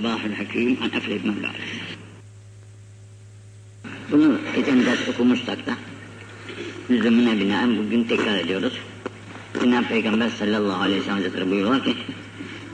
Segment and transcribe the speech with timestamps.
[0.00, 1.32] Allahül Hakim efle ibn
[4.10, 5.72] Bunu geçen ders okumuşsak da
[6.90, 8.72] lüzumuna binaen bugün tekrar ediyoruz.
[9.60, 11.96] Cenab-ı Peygamber sallallahu aleyhi ve sellem Hazretleri buyuruyor ki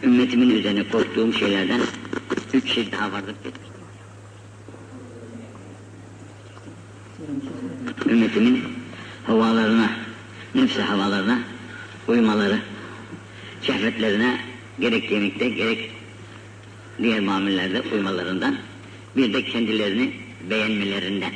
[0.02, 1.80] ümmetimin üzerine korktuğum şeylerden
[2.52, 3.34] üç şey daha vardır.
[8.06, 8.64] Ümmetimin
[9.26, 9.90] havalarına,
[10.54, 11.38] nefsi havalarına
[12.08, 12.58] uymaları,
[13.62, 14.40] şehvetlerine
[14.80, 16.01] gerek yemekte gerek
[16.98, 18.56] diğer mamillerde uymalarından
[19.16, 20.12] bir de kendilerini
[20.50, 21.32] beğenmelerinden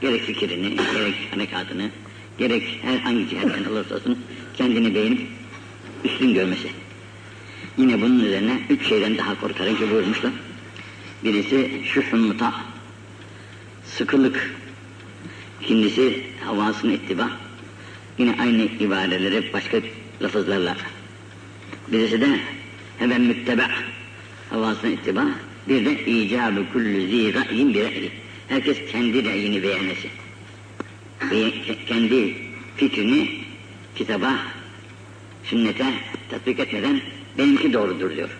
[0.00, 1.90] gerek fikrini, gerek harekatını,
[2.38, 4.18] gerek herhangi cihetten olursa olsun
[4.56, 5.20] kendini beğenip
[6.04, 6.68] üstün görmesi.
[7.78, 10.32] Yine bunun üzerine üç şeyden daha korkarım ki buyurmuşlar.
[11.24, 12.54] Birisi şu muta,
[13.84, 14.54] sıkılık.
[15.62, 17.30] İkincisi havasını ittiba.
[18.18, 19.78] Yine aynı ibareleri başka
[20.22, 20.76] lafızlarla.
[21.88, 22.40] Birisi de
[22.98, 23.70] hemen mütteba,
[24.50, 25.24] havasına ittiba.
[25.68, 28.10] Bir de icabı kullu zi ra'yin bir ra'yi.
[28.48, 30.08] Herkes kendi ra'yini beğenmesi.
[31.30, 31.52] Ve
[31.86, 32.34] kendi
[32.76, 33.30] fikrini
[33.94, 34.32] kitaba,
[35.44, 35.84] sünnete
[36.30, 37.00] tatbik etmeden
[37.38, 38.30] benimki doğrudur diyor.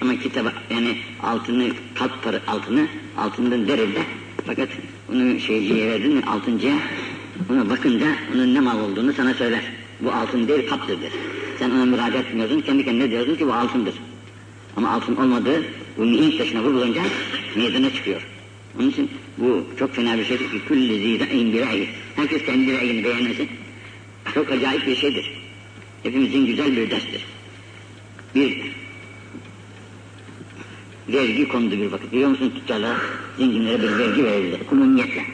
[0.00, 2.86] Ama kitaba yani altını kat para altını
[3.18, 4.00] altından derinde
[4.46, 4.68] fakat
[5.12, 6.76] onu şeyciye verdin mi altıncıya
[7.50, 9.62] ona bakınca onun ne mal olduğunu sana söyler.
[10.00, 11.12] Bu altın değil kaptır der.
[11.58, 13.94] Sen ona müracaat etmiyorsun kendi kendine diyorsun ki bu altındır.
[14.76, 15.64] Ama altın olmadığı
[15.98, 17.02] bu mihenk taşına vurulunca
[17.56, 18.26] meydana çıkıyor.
[18.78, 21.88] Onun için bu çok fena bir şeydir ki külli zîdâin bir ra'yi.
[22.16, 23.48] Herkes kendi ra'yini beğenmesi
[24.34, 25.32] çok acayip bir şeydir.
[26.02, 27.26] Hepimizin güzel bir derstir.
[28.34, 28.62] Bir
[31.08, 32.12] vergi kondu bir vakit.
[32.12, 32.96] Biliyor musun tüccarlara,
[33.38, 34.58] zenginlere bir vergi verildi.
[34.70, 35.24] Kulumiyetle.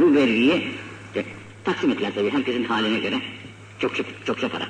[0.00, 0.68] Bu vergiyi
[1.14, 1.24] de,
[1.64, 3.20] taksim ettiler tabii herkesin haline göre.
[3.78, 4.68] Çok çok çok para.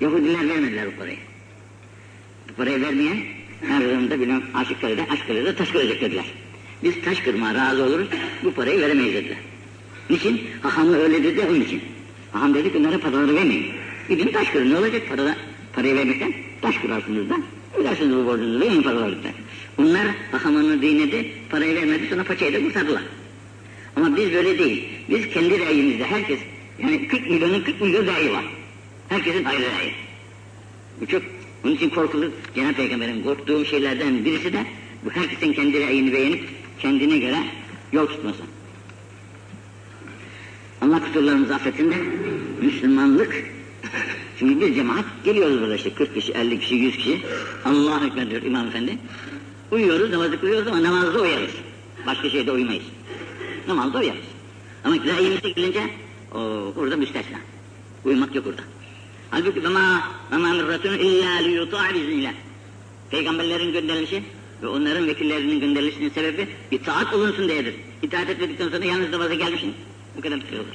[0.00, 1.16] Yahudiler vermediler bu parayı.
[2.56, 3.16] Parayı vermeyen
[3.68, 6.24] her durumda bilen aşık karıda, aşk karıda taş kıracak dediler.
[6.84, 8.08] Biz taş kırmaya razı oluruz,
[8.44, 9.36] bu parayı veremeyiz dediler.
[10.10, 10.40] Niçin?
[10.62, 11.82] Hahamı öyle dedi onun için.
[12.32, 13.66] Haham dedi ki onlara paraları vermeyin.
[14.08, 15.36] Gidin taş kırın ne olacak parada?
[15.72, 16.32] Parayı vermekten
[16.62, 17.34] taş kırarsınız da
[17.76, 19.28] ödersiniz bu borcunuzu verin paraları da.
[19.78, 23.02] Bunlar hahamını dinledi, parayı vermedi sonra paçayı da kurtardılar.
[23.96, 24.88] Ama biz böyle değil.
[25.10, 26.38] Biz kendi reyimizde herkes,
[26.82, 28.44] yani 40 milyonun 40 milyon reyi var.
[29.08, 29.92] Herkesin ayrı reyi.
[31.00, 31.22] Bu çok,
[31.66, 34.66] bunun için korkulu Cenab-ı Peygamber'in korktuğum şeylerden birisi de
[35.04, 37.38] bu herkesin kendi reyini beğenip kendine göre
[37.92, 38.42] yol tutması.
[40.82, 41.96] Allah kusurlarımızı affetsin de
[42.62, 43.44] Müslümanlık
[44.38, 47.22] Şimdi biz cemaat geliyoruz burada işte 40 kişi, 50 kişi, 100 kişi.
[47.64, 48.98] Allah Ekber diyor İmam Efendi.
[49.70, 51.50] Uyuyoruz, namazı kılıyoruz ama namazda uyarız.
[52.06, 52.84] Başka şeyde uyumayız.
[53.68, 54.24] Namazda uyarız.
[54.84, 55.80] Ama rayimize gelince
[56.34, 56.38] o,
[56.76, 57.38] orada müstesna.
[58.04, 58.62] Uyumak yok orada.
[59.36, 60.02] Halbuki bema
[60.32, 62.32] bema mirratun illa liyuta'a biznillah.
[63.10, 64.22] Peygamberlerin gönderilişi
[64.62, 67.74] ve onların vekillerinin gönderilişinin sebebi itaat olunsun diyedir.
[68.02, 69.74] İtaat etmedikten sonra yalnız namaza gelmişsin.
[70.16, 70.66] Bu kadar bir şey olur.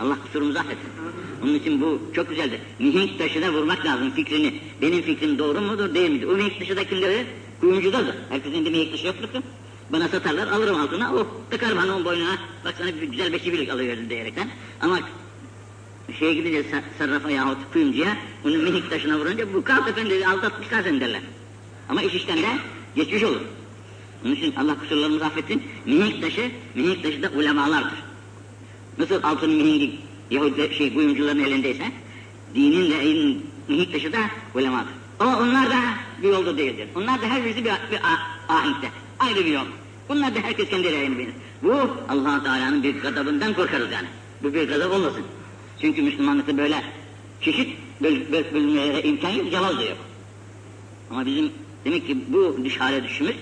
[0.00, 0.88] Allah kusurumuzu affetsin.
[1.42, 2.60] Onun için bu çok güzeldir.
[2.78, 4.60] Mihenk taşına vurmak lazım fikrini.
[4.82, 6.26] Benim fikrim doğru mudur değil midir?
[6.26, 7.26] O mihenk taşı da kimleri?
[7.60, 8.14] Kuyumcudadır.
[8.28, 9.40] Herkesin de mihenk taşı yoktur ki.
[9.92, 11.14] Bana satarlar alırım altına.
[11.14, 12.36] Oh takar bana onun boynuna.
[12.64, 14.48] Bak sana bir güzel beşi birlik alıverin diyerekten.
[14.80, 14.98] Ama
[16.18, 16.64] şeye gidince
[16.98, 21.20] sarrafa yahut kuyumcuya onun mihenk taşına vurunca bu kalk efendi aldatmışlar seni derler.
[21.88, 22.48] Ama iş işten de
[22.96, 23.40] geçmiş olur.
[24.24, 25.62] Onun için Allah kusurlarımızı affetsin.
[25.86, 27.98] Mihenk taşı, mihenk taşı da ulemalardır.
[28.98, 29.98] Nasıl altın mihengi
[30.30, 31.84] Yahudi şey kuyumcuların elindeyse
[32.54, 33.36] dinin de en
[33.68, 34.18] mihenk taşı da
[34.54, 34.92] ulemadır.
[35.20, 35.80] Ama onlar da
[36.22, 36.88] bir yolda değildir.
[36.94, 38.00] Onlar da her birisi bir, bir
[38.48, 38.88] ahenkte.
[39.18, 39.64] Ayrı bir yol.
[40.08, 41.32] Bunlar da herkes kendi reyini bilir.
[41.62, 41.72] Bu
[42.08, 44.08] allah Teala'nın bir gadabından korkarız yani.
[44.42, 45.22] Bu bir gadab olmasın.
[45.82, 46.82] Çünkü Müslümanlıkta böyle
[47.40, 49.98] çeşit böl, böl, bölümlere imkan yok, cevaz da yok.
[51.10, 51.50] Ama bizim
[51.84, 53.36] demek ki bu düş hale düşümüz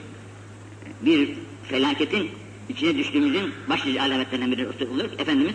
[1.01, 1.29] bir
[1.65, 2.31] felaketin
[2.69, 5.11] içine düştüğümüzün başlıca alametlerinden biri oluyor.
[5.19, 5.55] Efendimiz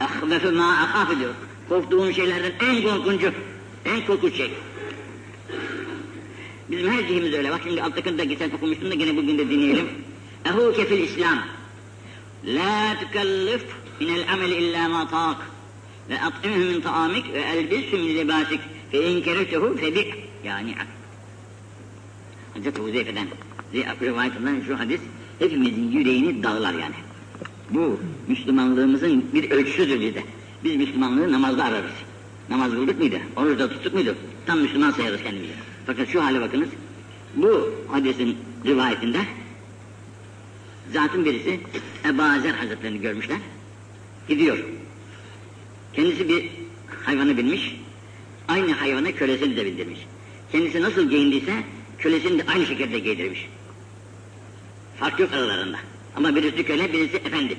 [0.00, 1.34] ahvefe ma ahaf diyor.
[1.68, 3.32] Korktuğum şeylerden en korkuncu,
[3.84, 4.50] en korkunç şey.
[6.70, 7.50] Bizim her cihimiz öyle.
[7.50, 9.88] Bak şimdi de geçen okumuştum da gene bugün de dinleyelim.
[10.44, 11.38] Ehuke fil İslam.
[12.44, 13.64] La tükellif
[14.00, 15.55] minel amel illa ma tak.
[16.10, 18.60] Ve at'imhu min taamik ve elbishu min libasik.
[18.90, 20.14] Fe in keritehu fe bi'
[20.44, 20.74] yani
[22.54, 23.28] Hazreti Huzeyfe'den
[24.02, 25.00] rivayetinden şu hadis
[25.38, 26.94] hepimizin yüreğini dağlar yani.
[27.70, 30.22] Bu Müslümanlığımızın bir ölçüsüdür bizde.
[30.64, 31.90] Biz Müslümanlığı namazda ararız.
[32.50, 33.16] Namaz kıldık mıydı?
[33.36, 34.14] Oruçta tuttuk muydu?
[34.46, 35.52] Tam Müslüman sayarız kendimizi.
[35.86, 36.68] Fakat şu hale bakınız.
[37.36, 38.36] Bu hadisin
[38.66, 39.18] rivayetinde
[40.92, 41.60] zatın birisi
[42.04, 43.38] Ebu Azer Hazretlerini görmüşler.
[44.28, 44.58] Gidiyor.
[45.96, 46.50] Kendisi bir
[47.04, 47.76] hayvanı binmiş.
[48.48, 50.00] Aynı hayvana kölesini de bindirmiş.
[50.52, 51.52] Kendisi nasıl giyindiyse
[51.98, 53.48] kölesini de aynı şekilde giydirmiş.
[55.00, 55.78] Fark yok aralarında.
[56.16, 57.56] Ama birisi köle, birisi efendi.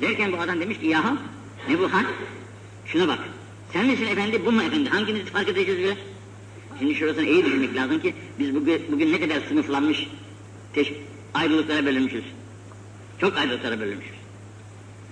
[0.00, 1.18] Derken bu adam demiş ki yahu
[1.68, 2.04] ne bu hal?
[2.86, 3.18] Şuna bak.
[3.72, 4.90] Sen misin efendi, bu mu efendi?
[4.90, 5.96] Hanginizi fark edeceğiz bile?
[6.78, 10.06] Şimdi şurasını iyi düşünmek lazım ki biz bugün, bugün ne kadar sınıflanmış,
[10.72, 10.92] teş,
[11.34, 12.24] ayrılıklara bölünmüşüz.
[13.20, 14.16] Çok ayrılıklara bölünmüşüz.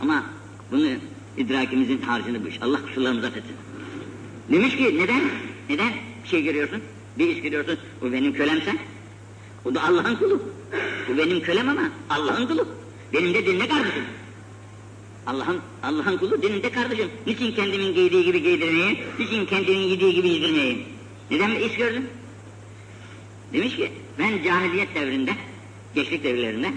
[0.01, 0.27] Ama
[0.73, 0.89] bunu
[1.37, 2.63] idrakimizin harcını bu iş.
[2.63, 3.57] Allah kusurlarımızı affetsin.
[4.53, 5.21] Demiş ki neden?
[5.71, 5.93] Neden
[6.25, 6.83] bir şey görüyorsun?
[7.19, 7.79] Bir iş görüyorsun.
[8.01, 8.77] Bu benim kölemse.
[9.65, 10.43] O da Allah'ın kulu.
[11.09, 12.69] Bu benim kölem ama Allah'ın kulu.
[13.13, 14.05] Benim de dinle kardeşim.
[15.27, 17.09] Allah'ın Allah'ın kulu dininde kardeşim.
[17.27, 18.99] Niçin kendimin giydiği gibi giydirmeyeyim?
[19.19, 20.83] Niçin kendimin yediği gibi yedirmeyeyim?
[21.31, 22.07] Neden bir iş gördün?
[23.53, 25.33] Demiş ki ben cahiliyet devrinde,
[25.95, 26.73] gençlik devirlerinde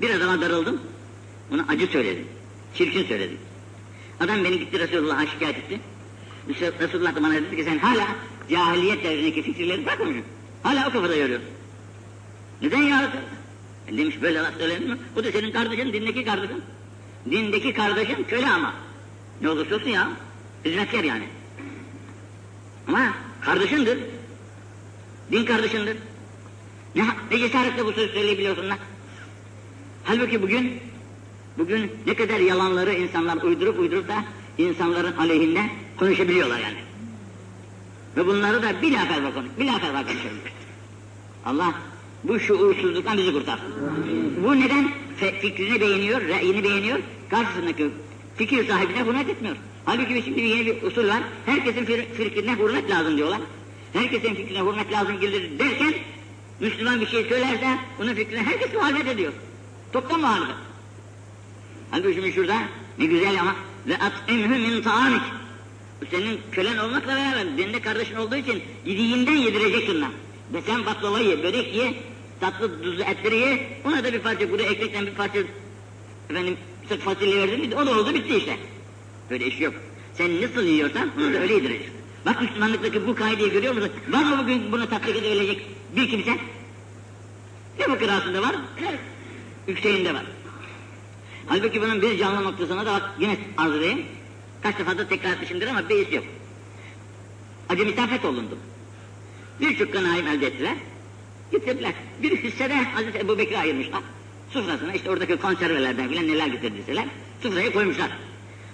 [0.00, 0.80] bir adama darıldım.
[1.54, 2.24] Ona acı söyledim.
[2.74, 3.38] Çirkin söyledim.
[4.20, 5.80] Adam beni gitti Resulullah'a şikayet etti.
[6.80, 8.06] Resulullah da bana dedi ki sen hala
[8.50, 10.24] cahiliyet devrindeki fikirleri bırakmamışsın.
[10.62, 11.48] Hala o kafada yürüyorsun.
[12.62, 13.40] Neden ya Resulallah?
[13.98, 14.96] Demiş böyle laf söylenir mi?
[15.16, 16.62] Bu da senin kardeşin, dindeki kardeşin.
[17.30, 18.74] Dindeki kardeşin köle ama.
[19.40, 20.08] Ne olursa olsun ya.
[20.64, 21.24] Hizmetkar yani.
[22.88, 23.98] Ama kardeşindir.
[25.32, 25.96] Din kardeşindir.
[26.94, 28.78] Ne, ne cesaretle bu sözü söyleyebiliyorsun lan?
[30.04, 30.80] Halbuki bugün,
[31.58, 34.24] bugün ne kadar yalanları insanlar uydurup uydurup da
[34.58, 35.60] insanların aleyhinde
[35.98, 36.78] konuşabiliyorlar yani.
[38.16, 40.34] Ve bunları da bilahare konuş, bilahare konuşuyor.
[41.46, 41.74] Allah
[42.24, 43.68] bu şuursuzluktan bizi kurtarsın.
[44.44, 46.98] Bu neden fikrini beğeniyor, reyini beğeniyor,
[47.30, 47.90] karşısındaki
[48.36, 49.56] fikir sahibine hürmet etmiyor.
[49.84, 51.84] Halbuki şimdi yeni bir usul var, herkesin
[52.16, 53.40] fikrine hürmet lazım diyorlar.
[53.92, 55.94] Herkesin fikrine hürmet lazım gelir derken,
[56.60, 59.32] Müslüman bir şey söylerse, onun fikrine herkes muhalefet ediyor.
[59.92, 60.69] Toptan muhalefet.
[61.90, 62.56] Halbuki şimdi şurada,
[62.98, 63.56] ne güzel ama,
[63.86, 65.22] ve at'imhü min ta'amik.
[66.00, 70.12] Bu senin kölen olmakla beraber, dinde kardeşin olduğu için yediğinden yedireceksin lan.
[70.52, 71.94] Ve sen baklava ye, börek ye,
[72.40, 75.38] tatlı tuzlu etleri ye, ona da bir parça kuru ekmekten bir parça
[76.30, 76.56] efendim
[76.88, 78.56] sırf fasulye verdin o da oldu bitti işte.
[79.30, 79.74] Böyle iş yok.
[80.14, 81.92] Sen nasıl yiyorsan onu da öyle yedireceksin.
[82.26, 83.90] Bak Müslümanlıktaki bu kaideyi görüyor musun?
[84.08, 85.66] Var mı bugün bunu tatbik edebilecek
[85.96, 86.30] bir kimse?
[87.78, 88.56] Ne bu kırasında var?
[89.68, 90.24] Yükseğinde var.
[91.50, 94.02] Halbuki bunun bir canlı noktasına da bak yine arz edeyim.
[94.62, 96.24] Kaç defa da tekrar etmişimdir ama bir iş yok.
[97.68, 98.58] Acı misafet olundum.
[99.60, 100.74] Birçok ganaim elde ettiler.
[101.52, 101.92] Getirdiler.
[102.22, 104.00] Bir hissede Hazreti Ebu Bekir'e ayırmışlar.
[104.50, 107.04] Sufrasına işte oradaki konservelerden filan neler getirdiyseler.
[107.42, 108.10] Sufraya koymuşlar.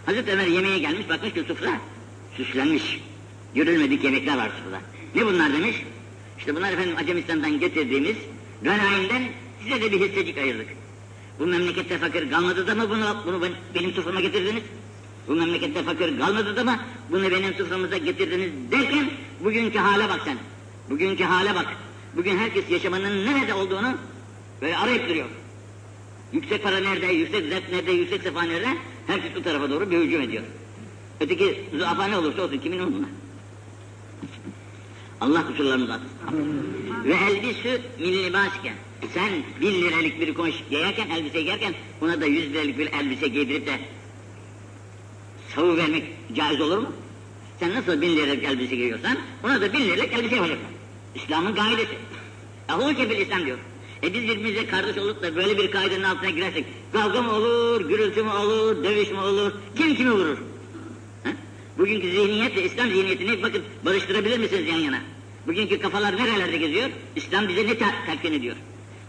[0.06, 1.80] Hazreti Ömer yemeğe gelmiş bakmış ki sufra
[2.36, 3.00] süslenmiş.
[3.54, 4.80] Görülmedik yemekler var sufrada.
[5.14, 5.76] Ne bunlar demiş?
[6.38, 8.16] İşte bunlar efendim Acemistan'dan getirdiğimiz
[8.62, 9.22] ganaimden
[9.62, 10.85] size de bir hissecik ayırdık.
[11.38, 14.62] Bu memlekette fakir kalmadı da mı bunu, bunu benim suframa getirdiniz?
[15.28, 16.78] Bu memlekette fakir kalmadı da mı
[17.10, 19.10] bunu benim suframıza getirdiniz derken
[19.44, 20.36] bugünkü hale bak sen.
[20.90, 21.66] Bugünkü hale bak.
[22.16, 23.94] Bugün herkes yaşamanın nerede olduğunu
[24.62, 25.26] böyle arayıp duruyor.
[26.32, 28.68] Yüksek para nerede, yüksek zevk nerede, yüksek sefa nerede?
[29.06, 30.42] Herkes bu tarafa doğru bir hücum ediyor.
[31.20, 33.06] Öteki zuafa ne olursa olsun kimin umurunda?
[35.20, 36.08] Allah kusurlarımızı atsın.
[37.04, 38.74] Ve elbisü min libasken.
[39.14, 39.30] Sen
[39.60, 43.78] bin liralık bir koş giyerken, elbise giyerken buna da yüz liralık bir elbise giydirip de
[45.54, 46.04] savu vermek
[46.34, 46.92] caiz olur mu?
[47.60, 50.66] Sen nasıl bin liralık elbise giyiyorsan ona da bin liralık elbise yapacaksın.
[51.14, 51.96] İslam'ın gaidesi.
[52.68, 53.58] Ehul kefil İslam diyor.
[54.02, 58.22] E biz birbirimize kardeş olup da böyle bir kaidenin altına girersek kavga mı olur, gürültü
[58.22, 60.38] mü olur, dövüş mü olur, kim kimi vurur?
[61.78, 65.00] Bugünkü zihniyetle İslam zihniyetini bakın barıştırabilir misiniz yan yana?
[65.46, 66.90] Bugünkü kafalar nerelerde geziyor?
[67.16, 68.56] İslam bize ne telkin ediyor?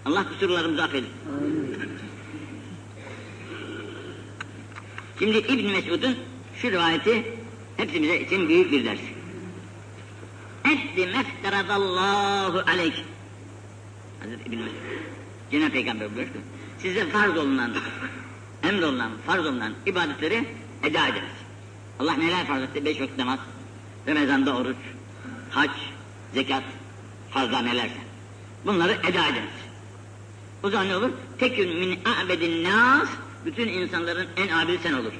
[0.05, 1.09] Allah kusurlarımızı affedin.
[5.19, 6.15] Şimdi İbn Mesud'un
[6.61, 7.23] şu rivayeti
[7.77, 8.99] hepsimize için büyük bir ders.
[10.65, 12.93] Eddi mefteradallahu aleyk.
[14.19, 14.77] Hazreti İbn Mesud.
[15.51, 16.37] Cenab-ı Peygamber buyurdu.
[16.79, 17.73] Size farz olunan,
[18.63, 20.45] emrolunan, farz olunan ibadetleri
[20.83, 21.36] eda ediniz.
[21.99, 22.85] Allah neler farz etti?
[22.85, 23.39] Beş vakit namaz,
[24.07, 24.77] Ramazan'da oruç,
[25.49, 25.71] hac,
[26.33, 26.63] zekat,
[27.31, 27.97] farzlar nelerse.
[28.65, 29.57] Bunları eda ediniz.
[30.63, 31.09] O zaman ne olur?
[31.39, 33.09] Tekün min a'bedin nas,
[33.45, 35.13] bütün insanların en abidi sen olur.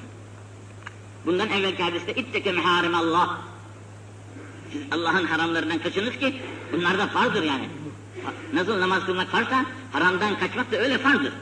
[1.26, 3.38] Bundan evvelki hadiste itteke meharim Allah.
[4.72, 6.42] Siz Allah'ın haramlarından kaçınız ki
[6.72, 7.68] bunlar da farzdır yani.
[8.52, 11.32] Nasıl namaz kılmak farsa haramdan kaçmak da öyle farzdır.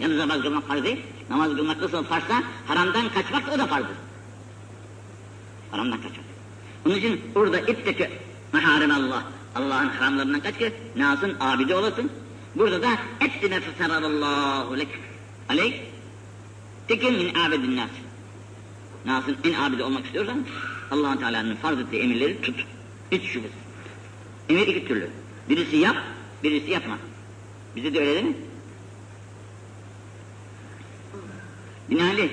[0.00, 1.00] Yalnız namaz kılmak farz değil.
[1.30, 3.96] Namaz kılmak nasıl farsa haramdan kaçmak da o da farzdır.
[5.74, 6.24] Haramdan kaçmak.
[6.86, 8.10] Onun için burada itteke
[8.52, 9.24] meharim Allah.
[9.54, 12.10] Allah'ın haramlarından kaç ki nasın abidi olasın.
[12.54, 12.88] Burada da
[13.20, 14.88] etti nefesarallahu lek.
[15.48, 15.80] Aleyk.
[16.88, 17.90] Tekin min abedin nas.
[19.06, 20.46] Nasın en abidi olmak istiyorsan
[20.90, 22.66] allah Teala'nın farz ettiği emirleri tut.
[23.12, 23.58] Hiç şüphesiz.
[24.48, 25.10] Emir iki türlü.
[25.48, 25.96] Birisi yap,
[26.42, 26.98] birisi yapma.
[27.76, 28.36] Bize de öyle değil mi?
[31.90, 32.30] Binaenaleyh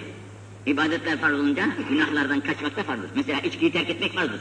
[0.65, 3.09] İbadetler farz olunca günahlardan kaçmak da farzdır.
[3.15, 4.39] Mesela içkiyi terk etmek farzdır.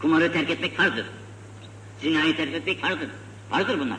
[0.00, 1.06] Kumarı terk etmek farzdır.
[2.02, 3.08] Zinayı terk etmek farzdır.
[3.50, 3.98] Farzdır bunlar.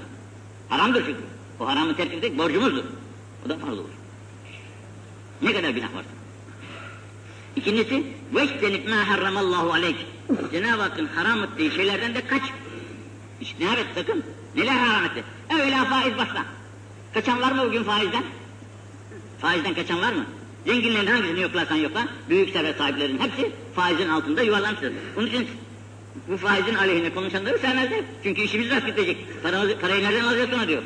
[0.69, 1.21] Haramdır çünkü.
[1.59, 2.83] O haramı terk etmek borcumuzdur.
[3.45, 3.89] O da farz olur.
[5.41, 6.09] Ne kadar günah varsa.
[7.55, 8.03] İkincisi
[8.35, 10.05] veçtenip ma harramallahu aleyk.
[10.51, 12.41] Cenab-ı Hakk'ın haram ettiği şeylerden de kaç.
[13.41, 14.23] İştinab et sakın.
[14.55, 15.23] Neler haram etti?
[15.49, 16.45] Evvela faiz başla.
[17.13, 18.23] Kaçan var mı bugün faizden?
[19.41, 20.25] Faizden kaçan var mı?
[20.67, 24.93] Zenginlerin hangisini yoklarsan yokla, büyük servet sahiplerinin hepsi faizin altında yuvarlanmıştır.
[25.17, 25.47] Onun için
[26.27, 28.01] bu faizin aleyhine konuşanları sevmezler.
[28.23, 29.17] Çünkü işimiz rast gidecek.
[29.43, 30.83] Paramızı, parayı nereden alacağız sonra diyor.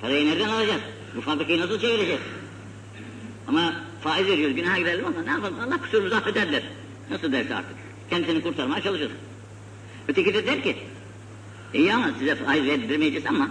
[0.00, 0.80] Parayı nereden alacağız?
[1.16, 2.20] Bu fabrikayı nasıl çevireceğiz?
[3.48, 5.60] Ama faiz veriyoruz, günaha girelim ama ne yapalım?
[5.60, 6.62] Allah kusurumuzu affederler.
[7.10, 7.76] Nasıl derse artık.
[8.10, 9.10] Kendisini kurtarmaya çalışır.
[10.08, 10.76] Öteki de der ki,
[11.74, 13.48] iyi ama size faiz verdirmeyeceğiz ama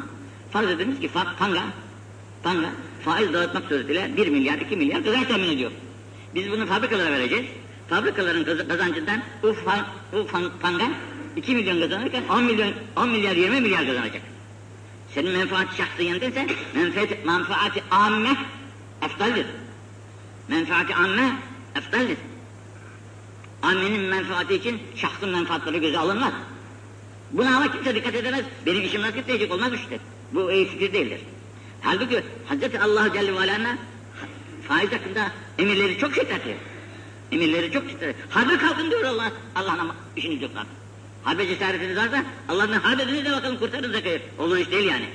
[0.51, 1.63] farz ediniz ki panga,
[2.44, 2.70] panga
[3.06, 5.72] faiz dağıtmak suretiyle 1 milyar, 2 milyar kazanç temin ediyor.
[6.36, 7.46] Biz bunu fabrikalara vereceğiz.
[7.90, 10.88] Fabrikaların kaz- kazancından bu, fa- bu fan- panga
[11.36, 14.22] 2 milyon kazanırken 10 milyon, 10 milyar, 20 milyar kazanacak.
[15.14, 18.30] Senin menfaat şahsiyendense menfaat, menfaati amme
[19.02, 19.46] eftaldir.
[20.48, 21.36] Menfaati amme
[21.76, 22.18] eftaldir.
[23.62, 26.34] Ammenin menfaati için şahsın menfaatları göze alınmaz.
[27.32, 28.46] Buna ama kimse dikkat edemez.
[28.66, 30.00] Benim işim nasıl gidecek olmaz işte.
[30.32, 31.20] Bu iyi fikir değildir.
[31.86, 33.77] Halbuki Hazreti Allah Celle ve Alâ'na
[34.68, 36.58] faiz hakkında emirleri çok şiddetli.
[37.32, 38.15] Emirleri çok şiddetli.
[38.30, 39.32] Harbe kalkın diyor Allah.
[39.56, 40.65] Allah'ın işiniz yok lan.
[41.24, 44.22] Harbe cesaretiniz varsa Allah'ın harbe ediniz de bakalım kurtarın zekayı.
[44.39, 45.06] Olur iş değil yani.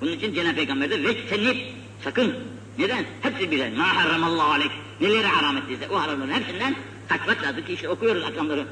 [0.00, 1.56] Bunun için Cenab-ı Peygamber de veçtenip
[2.04, 2.34] sakın.
[2.78, 3.04] Neden?
[3.22, 3.72] Hepsi birer.
[3.72, 4.72] Ma harramallahu aleyk.
[5.00, 6.76] Neleri haram ettiyse o haramların hepsinden
[7.08, 8.64] kaçmak lazım ki işte okuyoruz akşamları.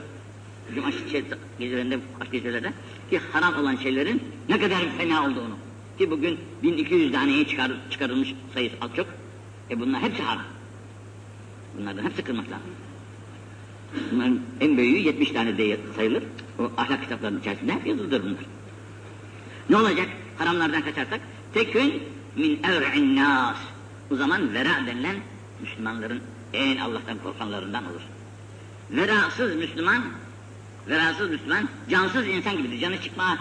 [0.74, 1.24] Cuma şey,
[1.58, 2.72] gecelerinde, aşk gecelerde
[3.10, 5.65] ki haram olan şeylerin ne kadar fena olduğunu.
[5.98, 9.06] Ki bugün 1200 taneye çıkar, çıkarılmış sayısı az çok.
[9.70, 10.44] E bunlar hepsi haram.
[11.78, 12.70] Bunlardan hepsi kırmak lazım.
[14.12, 16.22] Bunların en büyüğü 70 tane de sayılır.
[16.58, 18.44] O ahlak kitaplarının içerisinde hep yazılıdır bunlar.
[19.70, 20.08] Ne olacak?
[20.38, 21.20] Haramlardan kaçarsak
[21.54, 22.02] tekün
[22.36, 23.56] min evre'in nas.
[24.10, 25.16] O zaman vera denilen
[25.60, 26.20] Müslümanların
[26.52, 28.00] en Allah'tan korkanlarından olur.
[28.90, 30.02] Verasız Müslüman,
[30.88, 32.80] verasız Müslüman cansız insan gibidir.
[32.80, 33.38] Canı çıkma,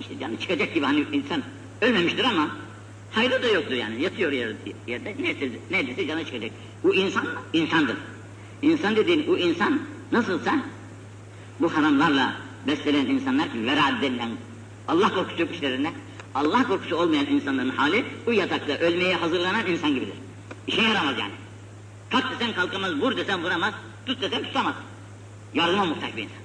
[0.00, 1.42] işte canı çıkacak gibi hani insan
[1.84, 2.48] ölmemiştir ama
[3.10, 4.02] hayrı da yoktur yani.
[4.02, 4.54] Yatıyor yerde,
[4.86, 6.50] yerde neredeyse, neredeyse canı çıkacak.
[6.84, 7.26] Bu insan?
[7.52, 7.96] İnsandır.
[8.62, 9.80] İnsan dediğin bu insan
[10.12, 10.54] nasılsa
[11.60, 12.36] bu haramlarla
[12.66, 14.30] beslenen insanlar ki vera denilen
[14.88, 15.88] Allah korkusu yok işlerinde.
[16.34, 20.14] Allah korkusu olmayan insanların hali bu yatakta ölmeye hazırlanan insan gibidir.
[20.66, 21.32] İşe yaramaz yani.
[22.10, 23.74] Kalk desen kalkamaz, vur desen vuramaz,
[24.06, 24.74] tut desen tutamaz.
[25.54, 26.38] Yardıma muhtaç bir insan.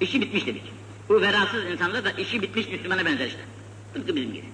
[0.00, 0.62] İşi bitmiş dedik.
[1.08, 3.40] Bu verasız insanlar da işi bitmiş Müslümana benzer işte.
[3.94, 4.44] Tıpkı bizim gibi.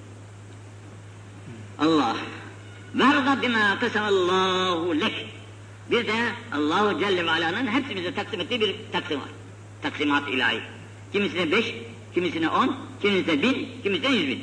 [1.79, 2.17] Allah.
[2.95, 5.27] Verda bima kasamallahu lek.
[5.91, 6.15] Bir de
[6.55, 9.29] Allahu Celle ve Ala'nın hepsimize taksim ettiği bir taksim var.
[9.83, 10.61] Taksimat ilahi.
[11.13, 11.75] Kimisine beş,
[12.15, 14.43] kimisine on, kimisine bin, kimisine yüz bin.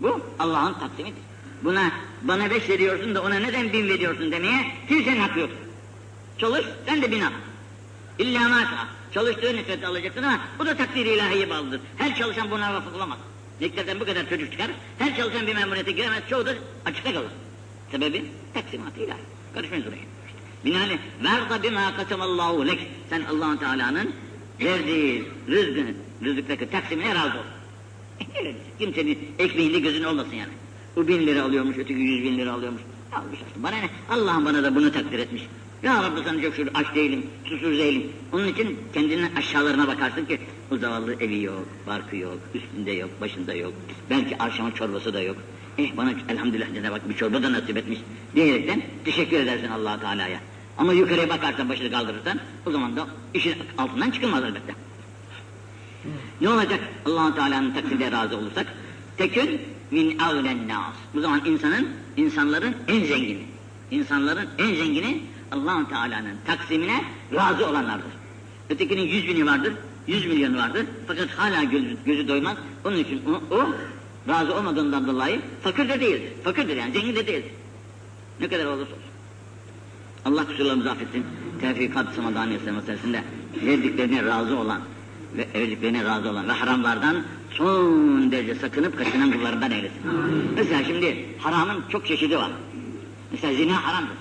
[0.00, 1.22] Bu Allah'ın taksimidir.
[1.62, 1.92] Buna
[2.22, 5.50] bana beş veriyorsun da ona neden bin veriyorsun demeye kimsenin hakkı yok.
[6.38, 7.30] Çalış, sen de bin al.
[8.18, 8.88] İlla maşa.
[9.14, 11.80] Çalıştığı nefret alacaksın ama bu da takdir ilahiye bağlıdır.
[11.96, 13.18] Her çalışan buna vafık olamaz.
[13.60, 17.30] Mektepten bu kadar çocuk çıkar, her çalışan bir memuriyete giremez, çoğu da açıkta kalır.
[17.90, 18.24] Sebebi
[18.54, 19.18] taksimat ilahi.
[19.54, 20.04] Karışmayız oraya.
[20.64, 22.78] Binaenaleyh, verda bima kasemallahu lek.
[23.10, 24.12] Sen allah Teala'nın
[24.60, 27.44] verdiği rızkını, rızıktaki taksimine razı ol.
[28.78, 30.52] Kimsenin ekmeğinde gözün olmasın yani.
[30.96, 32.82] Bu bin lira alıyormuş, öteki yüz bin lira alıyormuş.
[33.12, 33.62] Almış işte.
[33.62, 33.90] Bana ne?
[34.10, 35.42] Allah'ım bana da bunu takdir etmiş.
[35.84, 38.12] Rabbi sana şükür aç değilim, susuz değilim.
[38.32, 40.38] Onun için kendinin aşağılarına bakarsın ki
[40.70, 43.72] o zavallı evi yok, barkı yok, üstünde yok, başında yok.
[44.10, 45.36] Belki akşama çorbası da yok.
[45.78, 47.98] Eh bana elhamdülillah Cenab-ı Hak bir çorba da nasip etmiş
[48.34, 50.40] diyerekten teşekkür edersin allah Teala'ya.
[50.78, 54.74] Ama yukarıya bakarsan, başını kaldırırsan o zaman da işin altından çıkılmaz elbette.
[56.40, 58.66] Ne olacak allah Teala'nın takdirde razı olursak?
[59.16, 59.60] Tekün
[59.90, 60.94] min avlen nas.
[61.14, 63.42] Bu zaman insanın, insanların en zengini.
[63.90, 65.22] İnsanların en zengini
[65.52, 67.04] allah Teala'nın taksimine
[67.34, 68.12] razı olanlardır.
[68.70, 69.72] Ötekinin yüz bini vardır,
[70.06, 70.86] yüz milyonu vardır.
[71.06, 72.56] Fakat hala gözü, gözü doymaz.
[72.84, 73.74] Onun için o, o
[74.28, 76.32] razı olmadığından dolayı fakir de değildir.
[76.44, 77.50] Fakirdir yani, zengin de değildir.
[78.40, 79.10] Ne kadar olursa olsun.
[80.24, 81.24] Allah kusurlarımızı affetsin.
[81.60, 83.24] Tevfikat Samadan Aleyhisselam meselesinde
[83.66, 84.80] verdiklerine razı olan
[85.36, 90.00] ve verdiklerine razı olan ve haramlardan son derece sakınıp kaçınan kullarından eylesin.
[90.56, 92.50] Mesela şimdi haramın çok çeşidi var.
[93.32, 94.16] Mesela zina haramdır.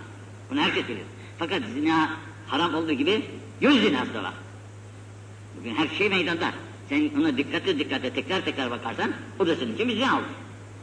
[0.52, 1.04] Bunu herkes bilir.
[1.40, 2.10] Fakat zina
[2.48, 3.26] haram olduğu gibi
[3.62, 4.34] göz zinası da var.
[5.60, 6.52] Bugün her şey meydanda.
[6.90, 10.24] Sen ona dikkatli dikkatli tekrar tekrar bakarsan o da senin için bir zina olur.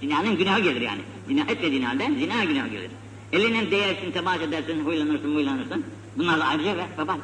[0.00, 1.00] Zinanın günahı gelir yani.
[1.28, 2.90] Zina etmediğin halde zina günahı gelir.
[3.32, 5.84] Eline değersin, temas edersin, huylanırsın, huylanırsın.
[6.16, 7.18] Bunlar da ayrıca ve babal.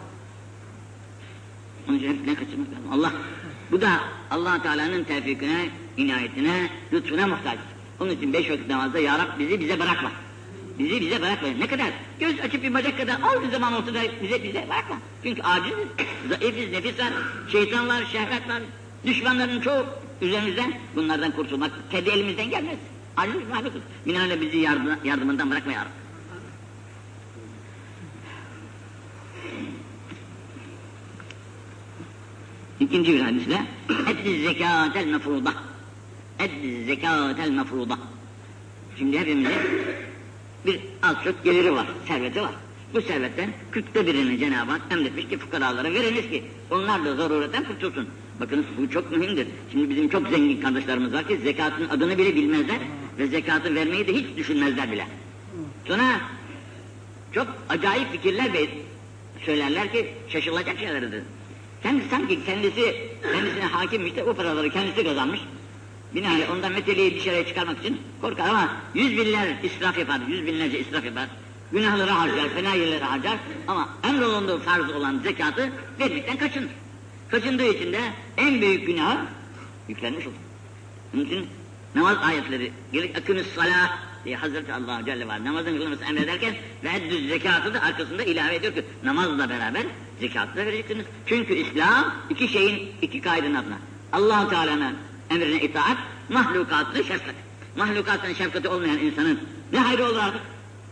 [1.89, 2.93] Onun için hepsinden kaçırmak lazım.
[2.93, 3.13] Allah,
[3.71, 7.59] bu da allah Teala'nın tevfikine, inayetine, lütfuna muhtaç.
[8.01, 10.11] Onun için beş vakit namazda Ya Rab bizi bize bırakma.
[10.79, 11.49] Bizi bize bırakma.
[11.49, 11.91] Ne kadar?
[12.21, 14.97] Göz açıp bir bacak kadar bir zaman olsa da bize bize bırakma.
[15.23, 15.87] Çünkü aciziz,
[16.29, 17.13] zayıfız, nefis var,
[17.53, 18.63] şeytan var, şehvet var.
[19.07, 19.87] Düşmanların çoğu
[20.21, 22.79] üzerimizden bunlardan kurtulmak kendi elimizden gelmez.
[23.17, 23.83] Aciz mahlukuz.
[24.07, 25.87] Binaenle bizi yardım, yardımından bırakma Ya.
[32.81, 33.67] İkinci bir hadisle
[34.11, 35.55] eddi zekatel mefruda
[36.39, 37.99] eddi zekatel mefruda
[38.99, 39.53] şimdi hepimizin
[40.67, 42.53] bir az çok geliri var, serveti var.
[42.95, 48.09] Bu servetten kırkta birini Cenab-ı Hak emretmiş ki fukaralara veriniz ki onlar da zaruretten kurtulsun.
[48.41, 49.47] Bakın bu çok mühimdir.
[49.73, 52.79] Şimdi bizim çok zengin kardeşlerimiz var ki zekatın adını bile bilmezler
[53.19, 55.07] ve zekatı vermeyi de hiç düşünmezler bile.
[55.87, 56.21] Sonra
[57.33, 58.69] çok acayip fikirler ve
[59.45, 61.23] söylerler ki şaşılacak şeylerdir.
[61.83, 62.97] Kendi sanki kendisi
[63.33, 65.41] kendisine hakimmiş de o paraları kendisi kazanmış.
[66.15, 71.05] Binaenaleyh ondan meteliği dışarıya çıkarmak için korkar ama yüz binler israf yapar, yüz binlerce israf
[71.05, 71.29] yapar.
[71.73, 73.39] Günahları harcar, fena yerlere harcar
[73.69, 76.71] ama emrolunduğu farz olan zekatı vermekten kaçınır.
[77.31, 78.01] Kaçındığı için de
[78.37, 79.19] en büyük günahı
[79.89, 80.37] yüklenmiş olur.
[81.15, 81.47] Onun için
[81.95, 86.55] namaz ayetleri gelir akımız salah diye Hazreti Allah Celle var namazın kılınması emrederken
[86.85, 89.83] ve eddüz zekatı da arkasında ilave ediyor ki namazla beraber
[90.21, 91.07] zekatı da vereceksiniz.
[91.27, 93.79] Çünkü İslam iki şeyin iki kaidenin adına.
[94.13, 94.97] allah Teala'nın
[95.35, 95.97] emrine itaat,
[96.29, 97.35] mahlukatlı şefkat.
[97.77, 99.41] Mahlukatın şefkati olmayan insanın
[99.73, 100.41] ne hayrı olur artık?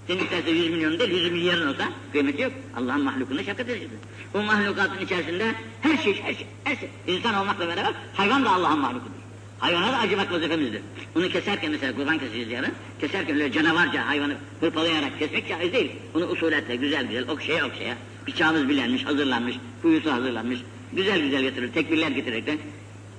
[0.06, 2.52] Senin isterse yüz milyon değil, yüz milyarın olsa kıymeti yok.
[2.76, 3.98] Allah'ın mahlukuna şefkat edeceksin.
[4.34, 6.88] O mahlukatın içerisinde her şey, her şey, her şey.
[7.06, 9.20] İnsan olmakla beraber hayvan da Allah'ın mahlukudur.
[9.58, 10.82] Hayvana da acımak vazifemizdir.
[11.16, 12.72] Onu keserken mesela kurban keseceğiz yarın.
[13.00, 15.92] Keserken öyle canavarca hayvanı hırpalayarak kesmek caiz değil.
[16.14, 17.96] Onu usuletle güzel güzel okşaya okşaya.
[18.26, 20.60] Bıçağımız bilenmiş, hazırlanmış, kuyusu hazırlanmış.
[20.92, 22.58] Güzel güzel getirir, tekbirler getirerekten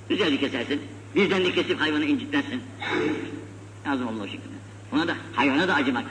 [0.08, 0.80] güzelce kesersin.
[1.16, 2.60] Birden de kesip hayvanı incitmezsin.
[3.86, 4.54] Lazım olur o şekilde.
[4.92, 6.04] Ona da, hayvana da acımak.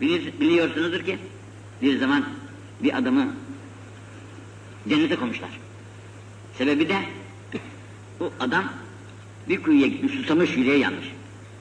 [0.00, 1.18] Bilir, biliyorsunuzdur ki
[1.82, 2.24] bir zaman
[2.82, 3.26] bir adamı
[4.88, 5.50] cennete koymuşlar.
[6.58, 6.96] Sebebi de
[8.20, 8.64] bu adam
[9.48, 11.06] bir kuyuya gitmiş, susamış yüreği yanmış.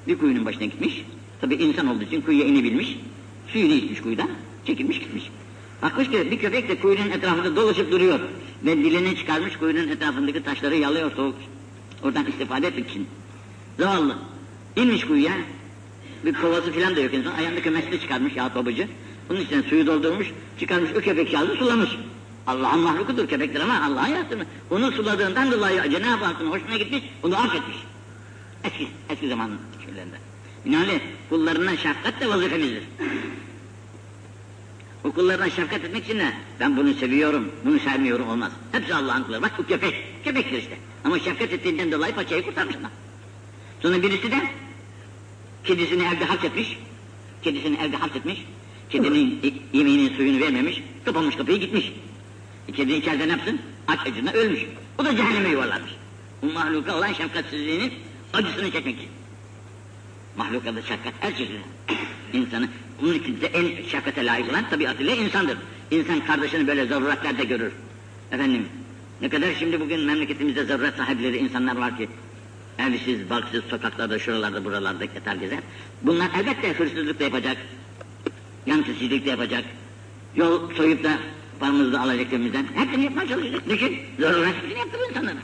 [0.08, 1.06] Bir kuyunun başına gitmiş.
[1.42, 2.98] Tabi insan olduğu için kuyuya inebilmiş.
[3.48, 4.30] Suyunu içmiş kuyudan,
[4.66, 5.30] çekilmiş gitmiş.
[5.82, 8.20] Bakmış ki bir köpek de kuyunun etrafında dolaşıp duruyor.
[8.66, 11.36] Ve dilini çıkarmış kuyunun etrafındaki taşları yalıyor soğuk.
[12.04, 13.08] Oradan istifade etmek için.
[13.80, 14.16] Zavallı.
[14.76, 15.34] İnmiş kuyuya.
[16.26, 17.34] Bir kovası filan da yok insan.
[17.34, 18.88] Ayağında kümesli çıkarmış ya babacı.
[19.30, 20.28] Bunun içine suyu doldurmuş,
[20.60, 21.90] çıkarmış o köpek yazdı sulamış.
[22.48, 24.40] Allah'ın mahlukudur köpektir ama Allah'a yaratır
[24.72, 27.78] Onu suladığından dolayı Cenab-ı Hakk'ın hoşuna gitmiş, onu affetmiş.
[28.64, 29.52] Eski, eski zaman
[29.86, 30.16] şeylerinde.
[30.66, 32.84] Binaenaleyh kullarına şefkat de vazifemizdir.
[35.06, 38.52] O kullarına şefkat etmek için de ben bunu seviyorum, bunu sevmiyorum olmaz.
[38.72, 39.42] Hepsi Allah'ın kulları.
[39.42, 40.78] Bak bu köpek, köpektir işte.
[41.04, 42.92] Ama şefkat ettiğinden dolayı paçayı kurtarmış ona.
[43.82, 44.38] Sonra birisi de
[45.64, 46.78] kedisini evde hapsetmiş,
[47.42, 48.46] kedisini evde hapsetmiş,
[48.90, 49.42] kedinin
[49.74, 51.92] yemeğinin suyunu vermemiş, kapanmış kapıyı gitmiş.
[52.68, 53.62] E, kedi içeride ne yapsın?
[53.88, 54.66] Aç acına ölmüş.
[55.00, 55.92] O da cehenneme yuvarlanmış.
[56.42, 57.94] Bu mahluka olan şefkatsizliğinin
[58.34, 59.10] acısını çekmek için.
[60.38, 61.60] Mahluka da şefkat her çeşitli.
[62.34, 62.70] İnsanı,
[63.02, 65.58] bunun için de en şefkate layık olan tabiatıyla insandır.
[65.92, 67.72] İnsan kardeşini böyle zaruretlerde görür.
[68.32, 68.66] Efendim,
[69.22, 72.10] ne kadar şimdi bugün memleketimizde zaruret sahipleri insanlar var ki,
[72.80, 75.60] evsiz, barksız, sokaklarda, şuralarda, buralarda yatar gezer.
[76.02, 77.58] Bunlar elbette hırsızlık da yapacak,
[78.66, 79.64] yan de yapacak,
[80.36, 81.20] yol soyup da
[81.60, 82.66] paramızı alacak cebimizden.
[82.76, 83.70] Hepsini yapmaya çalışacak.
[83.70, 85.38] Düşün, zaruretini yaptı bu insanlara.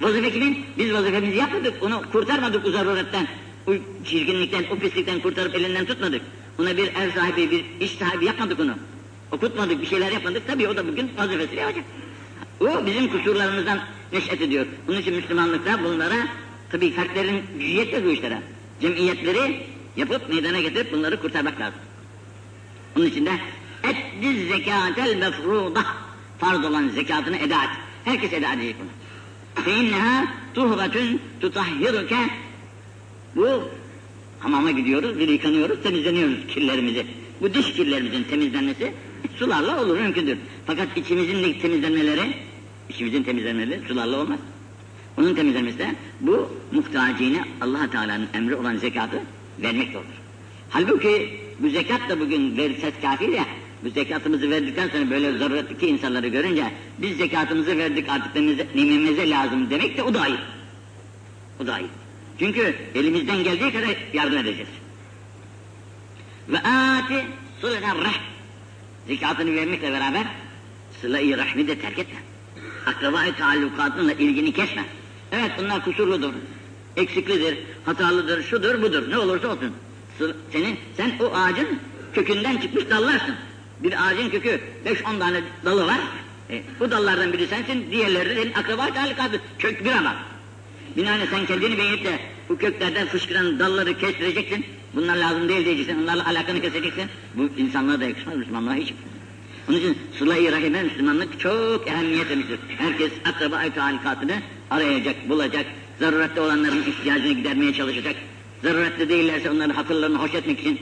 [0.00, 0.64] Vazife kimin?
[0.78, 3.26] Biz vazifemizi yapmadık, onu kurtarmadık o zaruretten,
[3.66, 3.72] o
[4.04, 6.22] çirkinlikten, o pislikten kurtarıp elinden tutmadık.
[6.60, 8.74] Ona bir ev sahibi, bir iş sahibi yapmadık onu.
[9.32, 10.42] Okutmadık, bir şeyler yapmadık.
[10.46, 11.84] Tabii o da bugün vazifesini yapacak.
[12.60, 13.80] O bizim kusurlarımızdan
[14.12, 14.66] neşet ediyor.
[14.86, 16.28] Bunun için Müslümanlıkta bunlara,
[16.72, 18.38] tabii fertlerin gücü yetmez bu işlere.
[18.80, 21.80] Cemiyetleri yapıp meydana getirip bunları kurtarmak lazım.
[22.96, 23.32] Onun için de
[23.84, 25.84] Eddiz zekatel mefruda.
[26.38, 27.70] Farz olan zekatını eda et.
[28.04, 29.64] Herkes eda edecek bunu.
[29.64, 32.30] Fe inneha tuhvetün tutahhiruke.
[33.36, 33.68] Bu
[34.40, 37.06] hamama gidiyoruz, bir yıkanıyoruz, temizleniyoruz kirlerimizi.
[37.40, 38.92] Bu diş kirlerimizin temizlenmesi
[39.36, 40.38] sularla olur, mümkündür.
[40.66, 42.34] Fakat içimizin temizlenmeleri,
[42.88, 44.38] içimizin temizlenmeleri sularla olmaz.
[45.18, 49.22] Onun temizlenmesi de bu muhtacine allah Teala'nın emri olan zekatı
[49.62, 50.04] vermek olur.
[50.70, 53.44] Halbuki bu zekat da bugün versek kafi ya,
[53.84, 56.64] Bu zekatımızı verdikten sonra böyle zaruretli insanları görünce
[56.98, 58.36] biz zekatımızı verdik artık
[58.74, 60.40] nimemize lazım demek de o da ayıp.
[61.62, 61.90] O da ayıp.
[62.40, 64.68] Çünkü elimizden geldiği kadar yardım edeceğiz.
[66.48, 67.26] Ve ati
[67.60, 68.18] sulhan rah.
[69.06, 70.26] Zekatını vermekle beraber
[71.00, 72.18] sıla-i rahmi de terk etme.
[72.86, 74.84] Akraba-i taallukatınla ilgini kesme.
[75.32, 76.32] Evet bunlar kusurludur,
[76.96, 79.72] eksiklidir, hatalıdır, şudur budur, ne olursa olsun.
[80.52, 81.78] Senin, sen o ağacın
[82.14, 83.34] kökünden çıkmış dallarsın.
[83.80, 86.00] Bir ağacın kökü 5-10 tane dalı var.
[86.50, 89.40] E, bu dallardan biri sensin, diğerleri de senin akraba taallukatı.
[89.58, 90.29] Kök bir ama.
[90.96, 94.64] Binaenle sen kendini beğenip de bu köklerden fışkıran dalları kestireceksin.
[94.94, 97.04] Bunlar lazım değil diyeceksin, onlarla alakanı keseceksin.
[97.34, 98.94] Bu insanlığa da yakışmaz, Müslümanlığa hiç.
[99.68, 102.58] Onun için sıla-i rahime Müslümanlık çok ehemmiyet vermiştir.
[102.78, 104.34] Herkes akraba-i talikatını
[104.70, 105.66] arayacak, bulacak,
[106.00, 108.16] zarurette olanların ihtiyacını gidermeye çalışacak.
[108.62, 110.80] Zarurette değillerse onların hatırlarını hoş etmek için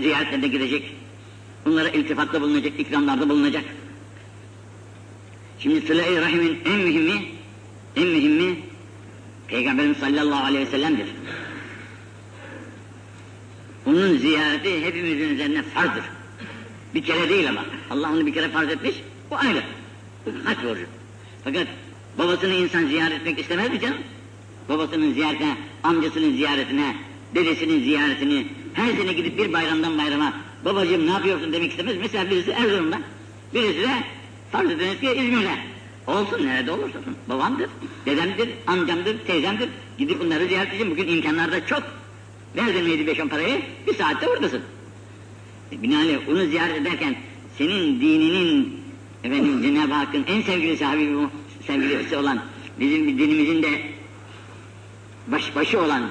[0.00, 0.94] ziyaretlerine gidecek.
[1.66, 3.64] Onlara iltifatta bulunacak, ikramlarda bulunacak.
[5.58, 7.22] Şimdi sıla-i rahimin en mühimi,
[7.96, 8.56] en mühimi
[9.54, 11.06] Peygamberimiz sallallahu aleyhi ve sellem'dir.
[13.86, 16.04] Onun ziyareti hepimizin üzerine farzdır.
[16.94, 17.64] Bir kere değil ama.
[17.90, 18.94] Allah onu bir kere farz etmiş,
[19.30, 19.62] bu ayrı.
[20.26, 20.86] Bu hac borcu.
[21.44, 21.66] Fakat
[22.18, 23.98] babasını insan ziyaret etmek istemez mi canım?
[24.68, 26.96] Babasının ziyaretine, amcasının ziyaretine,
[27.34, 30.32] dedesinin ziyaretini, her sene gidip bir bayramdan bayrama,
[30.64, 31.96] babacığım ne yapıyorsun demek istemez.
[32.00, 32.98] Mesela birisi Erzurum'da,
[33.54, 34.02] birisi de
[34.52, 35.73] farz ediniz ki İzmir'de.
[36.06, 37.16] Olsun nerede olursa olsun.
[37.28, 37.70] Babamdır,
[38.06, 39.68] dedemdir, amcamdır, teyzemdir.
[39.98, 40.92] Gidip bunları ziyaret edeceğim.
[40.92, 41.82] Bugün imkanlarda çok.
[42.56, 44.60] Verdin miydi beş on parayı, bir saatte oradasın.
[45.72, 47.16] E, binaenaleyh onu ziyaret ederken
[47.58, 48.80] senin dininin
[49.24, 51.28] efendim Cenab-ı Hakk'ın en sevgili sahibi
[51.66, 52.42] sevgilisi olan
[52.80, 53.82] bizim dinimizin de
[55.26, 56.10] baş, başı olan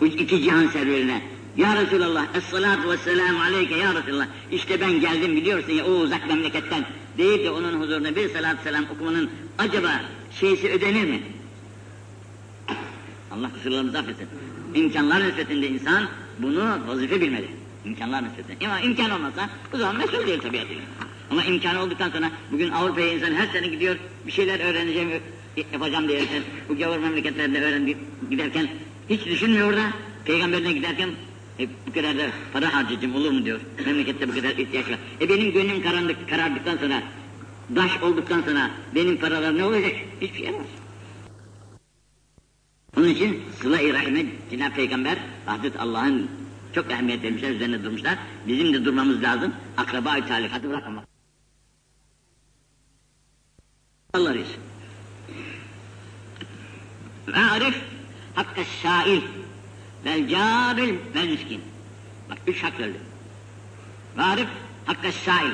[0.00, 1.22] bu iki cihan serverine
[1.56, 4.26] ya Resulallah, es-salatu ve aleyke ya Resulallah.
[4.52, 6.86] İşte ben geldim biliyorsun ya o uzak memleketten
[7.18, 10.00] deyip de onun huzuruna bir salat selam okumanın acaba
[10.40, 11.22] şeysi ödenir mi?
[13.30, 14.28] Allah kusurlarımızı affetsin.
[14.74, 17.48] İmkanlar nispetinde insan bunu vazife bilmeli.
[17.84, 18.66] İmkanlar nispetinde.
[18.66, 20.82] Ama imkan olmazsa o zaman mesul değil tabiatıyla.
[21.30, 25.10] Ama imkanı olduktan sonra bugün Avrupa'ya insan her sene gidiyor, bir şeyler öğreneceğim,
[25.72, 26.22] yapacağım diye
[26.68, 27.94] bu gavur memleketlerde öğren
[28.30, 28.68] giderken
[29.10, 29.82] hiç düşünmüyor da
[30.24, 31.10] peygamberine giderken
[31.60, 33.60] e, bu kadar da para harcayacağım olur mu diyor.
[33.86, 34.98] Memlekette bu kadar ihtiyaç var.
[35.20, 37.02] E benim gönlüm karanlık, karardıktan sonra,
[37.76, 39.92] daş olduktan sonra benim paralar ne olacak?
[40.20, 40.66] Hiçbir şey olmaz.
[42.96, 46.30] Onun için sıla-i rahime Cenab-ı Peygamber, Hazreti Allah'ın
[46.74, 48.18] çok ehemmiyet vermişler, üzerine durmuşlar.
[48.48, 49.54] Bizim de durmamız lazım.
[49.76, 51.04] Akraba-i talikatı bırakmamak.
[54.14, 54.48] Allah'ız.
[57.28, 57.76] Ve arif
[58.34, 59.22] hakka şair
[60.06, 61.60] vel caril vel miskin.
[62.30, 63.00] Bak üç hak verdi.
[64.18, 64.48] Ve arif
[64.86, 65.52] hakka şair.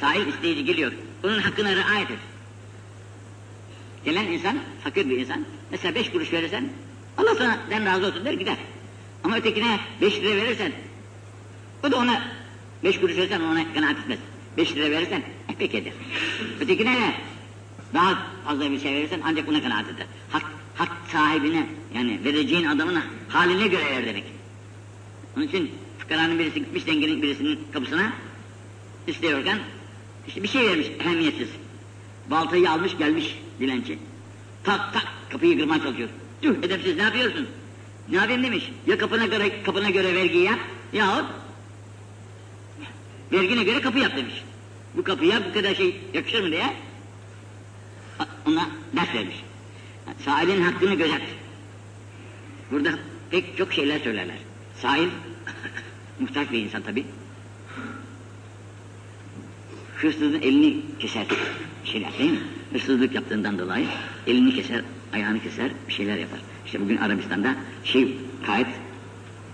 [0.00, 0.92] Sahil isteyici geliyor.
[1.22, 2.18] Bunun hakkına riayet et.
[4.04, 6.68] Gelen insan, fakir bir insan, mesela beş kuruş verirsen,
[7.18, 8.56] Allah sana den razı olsun der gider.
[9.24, 10.72] Ama ötekine beş lira verirsen,
[11.84, 12.22] o da ona
[12.84, 14.18] beş kuruş verirsen ona kanaat etmez.
[14.56, 15.92] Beş lira verirsen eh, pek eder.
[16.60, 17.14] Ötekine ne?
[17.94, 20.06] Daha fazla bir şey verirsen ancak buna kanaat eder.
[20.30, 20.42] Hak,
[20.74, 24.24] hak sahibine yani vereceğin adamın haline göre ver demek.
[25.36, 28.12] Onun için fıkaranın birisi gitmiş zenginin birisinin kapısına
[29.06, 29.58] istiyorken
[30.28, 31.48] işte bir şey vermiş ehemmiyetsiz.
[32.30, 33.98] Baltayı almış gelmiş dilenci.
[34.64, 36.08] Tak tak kapıyı kırmaya çalışıyor.
[36.42, 37.46] Tüh edepsiz ne yapıyorsun?
[38.08, 38.70] Ne yapayım demiş.
[38.86, 40.58] Ya kapına göre, kapına göre vergi yap
[40.92, 41.24] yahut
[43.32, 44.44] vergine göre kapı yap demiş.
[44.94, 46.72] Bu kapıya bu kadar şey yakışır mı diye
[48.46, 49.43] ona ders vermiş.
[50.24, 51.22] Sahilin hakkını gözet.
[52.70, 52.90] Burada
[53.30, 54.36] pek çok şeyler söylerler.
[54.82, 55.08] Sahil
[56.20, 57.04] muhtaç bir insan tabi.
[59.96, 61.26] Hırsızın elini keser
[61.84, 62.38] şeyler değil mi?
[62.72, 63.86] Hırsızlık yaptığından dolayı
[64.26, 66.40] elini keser, ayağını keser, bir şeyler yapar.
[66.66, 68.66] İşte bugün Arabistan'da şey gayet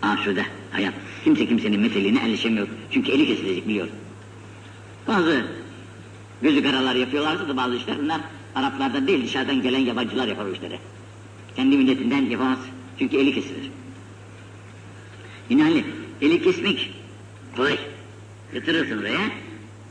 [0.03, 0.95] asude hayat.
[1.25, 2.69] Kimse kimsenin meselini elleşemiyor.
[2.91, 3.89] Çünkü eli kesilecek biliyor.
[5.09, 5.45] Bazı
[6.43, 8.21] gözü karalar yapıyorlardı da bazı işler bunlar
[8.55, 10.79] Araplardan değil dışarıdan gelen yabancılar yapar o işleri.
[11.57, 12.59] Kendi milletinden yapamaz.
[12.99, 13.71] Çünkü eli kesilir.
[15.51, 15.83] İnanlı
[16.23, 16.95] eli kesmek
[17.57, 17.79] kolay.
[18.55, 19.21] Yatırırsın oraya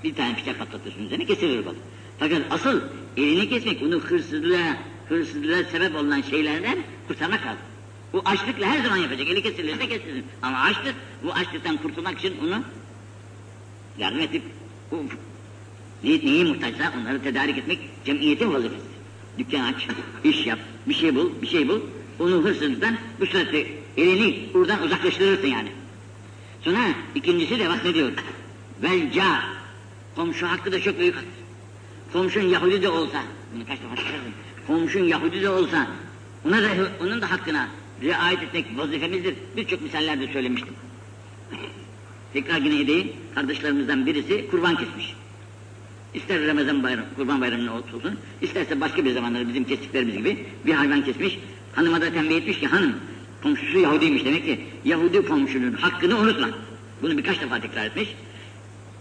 [0.04, 1.78] bir tane bıçak patlatırsın üzerine kesilir balık.
[2.20, 2.82] Fakat asıl
[3.18, 4.78] elini kesmek onu hırsızlığa,
[5.10, 7.62] hırsızlığa sebep olan şeylerden kurtarmak lazım.
[8.14, 9.28] Bu açlıkla her zaman yapacak.
[9.28, 10.26] Eli kesilirse kesilsin.
[10.42, 12.64] Ama açlık, bu açlıktan kurtulmak için onu
[13.98, 14.44] yardım edip
[14.92, 15.04] bu
[16.04, 18.84] neyi muhtaçsa onları tedarik etmek cemiyetin vazifesi.
[19.38, 19.88] Dükkan aç,
[20.24, 21.80] iş yap, bir şey bul, bir şey bul.
[22.20, 25.70] Onu hırsızlıktan bu surette elini buradan uzaklaştırırsın yani.
[26.62, 26.80] Sonra
[27.16, 28.12] ikincisi de bak ne diyor.
[28.84, 29.44] vel car.
[30.16, 31.26] Komşu hakkı da çok büyük hak.
[32.14, 33.24] Komşun Yahudi de olsa,
[33.56, 34.34] bunu kaç defa söyledim.
[34.68, 35.88] Komşun Yahudi de olsa,
[36.48, 36.70] ona da,
[37.02, 37.68] onun da hakkına
[38.02, 39.36] riayet etmek vazifemizdir.
[39.58, 40.74] Birçok misallerde söylemiştim.
[42.34, 45.16] Tekrar yine edeyim, kardeşlerimizden birisi kurban kesmiş.
[46.14, 51.04] İster Ramazan bayram, kurban bayramında olsun, isterse başka bir zamanlarda bizim kestiklerimiz gibi bir hayvan
[51.04, 51.40] kesmiş.
[51.76, 52.96] Hanıma da tembih etmiş ki hanım,
[53.44, 56.50] komşusu Yahudiymiş demek ki Yahudi komşunun hakkını unutma.
[57.02, 58.16] Bunu birkaç defa tekrar etmiş.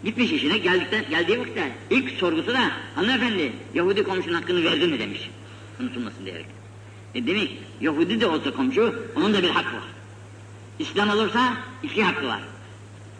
[0.04, 5.30] Gitmiş işine geldikten, geldiği vakitte ilk sorgusu da hanımefendi Yahudi komşunun hakkını verdin mi demiş.
[5.80, 6.46] Unutulmasın diyerek.
[7.14, 9.82] E demek Yahudi de olsa komşu onun da bir hakkı var.
[10.78, 12.40] İslam olursa iki hakkı var.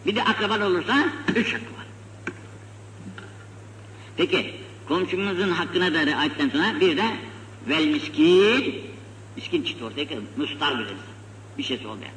[0.05, 1.78] Bir de akraban olursa üç hakkı var.
[4.19, 4.51] Peki
[4.87, 7.03] komşumuzun hakkına da riayetten sonra bir de
[7.69, 8.75] vel miskin
[9.35, 10.97] miskin çıktı ortaya mustar bir insan.
[11.57, 12.11] Bir şeysi olmayan.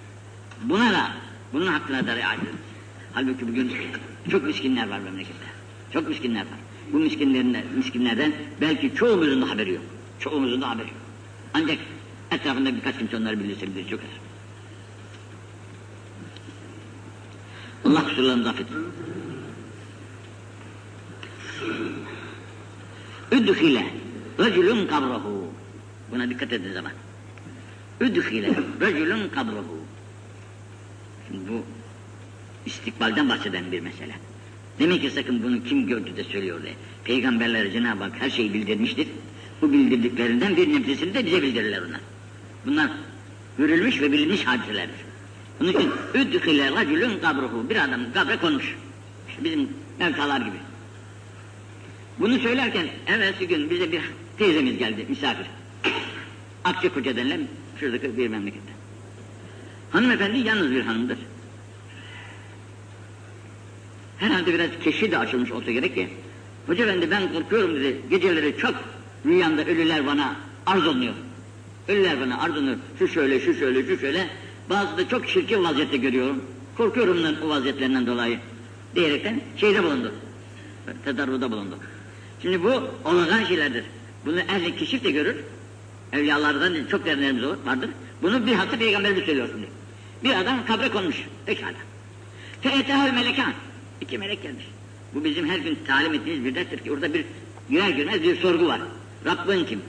[0.64, 1.12] Buna da
[1.52, 2.40] bunun hakkına da riayet.
[3.12, 3.72] Halbuki bugün
[4.30, 5.46] çok miskinler var memlekette.
[5.92, 6.58] Çok miskinler var.
[6.92, 9.84] Bu miskinlerin, miskinlerden belki çoğumuzun da haberi yok.
[10.20, 10.96] Çoğumuzun da haberi yok.
[11.54, 11.78] Ancak
[12.30, 14.06] etrafında birkaç kimse onları bilirse bilir çok az.
[17.84, 18.86] Allah kusurlarını affetsin.
[23.32, 23.86] Üdhile
[24.38, 25.46] racülün kabrahu.
[26.10, 26.92] Buna dikkat edin zaman.
[28.00, 29.78] Üdhile racülün kabrahu.
[31.28, 31.62] Şimdi bu
[32.66, 34.14] istikbalden bahseden bir mesele.
[34.78, 36.74] Demek ki sakın bunu kim gördü de söylüyor diye.
[37.04, 39.08] Peygamberlere Cenab-ı Hak her şeyi bildirmiştir.
[39.62, 42.00] Bu bildirdiklerinden bir nebzesini de bize bildirirler onlar.
[42.66, 42.90] Bunlar
[43.58, 44.96] görülmüş ve bilinmiş hadiselerdir.
[45.60, 47.70] Bunun için üddühile racülün kabruhu.
[47.70, 48.76] Bir adam kabre konmuş.
[49.28, 50.56] İşte bizim mevtalar gibi.
[52.22, 54.02] Bunu söylerken evvelsi gün bize bir
[54.38, 55.46] teyzemiz geldi misafir.
[56.64, 57.40] Akçakoca denilen
[57.80, 58.72] şuradaki bir memlekette.
[59.90, 61.18] Hanımefendi yalnız bir hanımdır.
[64.18, 66.08] Herhalde biraz keşi de açılmış olsa gerek ki.
[66.66, 67.96] Hoca efendi ben korkuyorum dedi.
[68.10, 68.74] Geceleri çok
[69.26, 71.14] rüyamda ölüler bana arz olunuyor.
[71.88, 72.76] Ölüler bana arz olunuyor.
[72.98, 74.28] Şu şöyle, şu şöyle, şu şöyle.
[74.70, 76.44] Bazı da çok çirkin vaziyette görüyorum.
[76.76, 78.38] Korkuyorum o vaziyetlerinden dolayı.
[78.94, 80.12] Diyerekten şeyde bulundu.
[81.04, 81.78] Tedarruda bulundu.
[82.42, 83.84] Şimdi bu olağan şeylerdir.
[84.26, 85.36] Bunu ehli keşif de görür.
[86.12, 87.90] Evliyalardan çok derinlerimiz vardır.
[88.22, 89.66] Bunu bir hafta peygamberimiz söylüyor şimdi.
[90.24, 91.16] Bir adam kabre konmuş.
[91.46, 91.74] Pekala.
[92.60, 93.52] Fe'etehel melekan.
[94.00, 94.64] İki melek gelmiş.
[95.14, 97.24] Bu bizim her gün talim ettiğimiz bir derstir ki orada bir
[97.70, 98.80] girer girmez bir sorgu var.
[99.26, 99.80] Rabbin kim?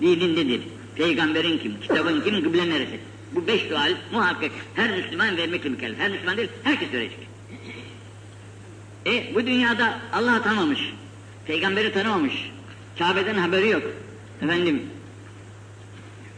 [0.00, 0.60] Dinin nedir?
[0.96, 1.80] Peygamberin kim?
[1.80, 2.42] Kitabın kim?
[2.42, 3.00] Kıblen neresi?
[3.32, 5.98] Bu beş sual muhakkak her Müslüman vermekle mükellef.
[5.98, 7.18] Her Müslüman değil, herkes verecek.
[9.06, 10.80] E bu dünyada Allah'ı tanımamış,
[11.48, 12.34] peygamberi tanımamış,
[12.98, 13.82] Kabe'den haberi yok,
[14.42, 14.82] efendim,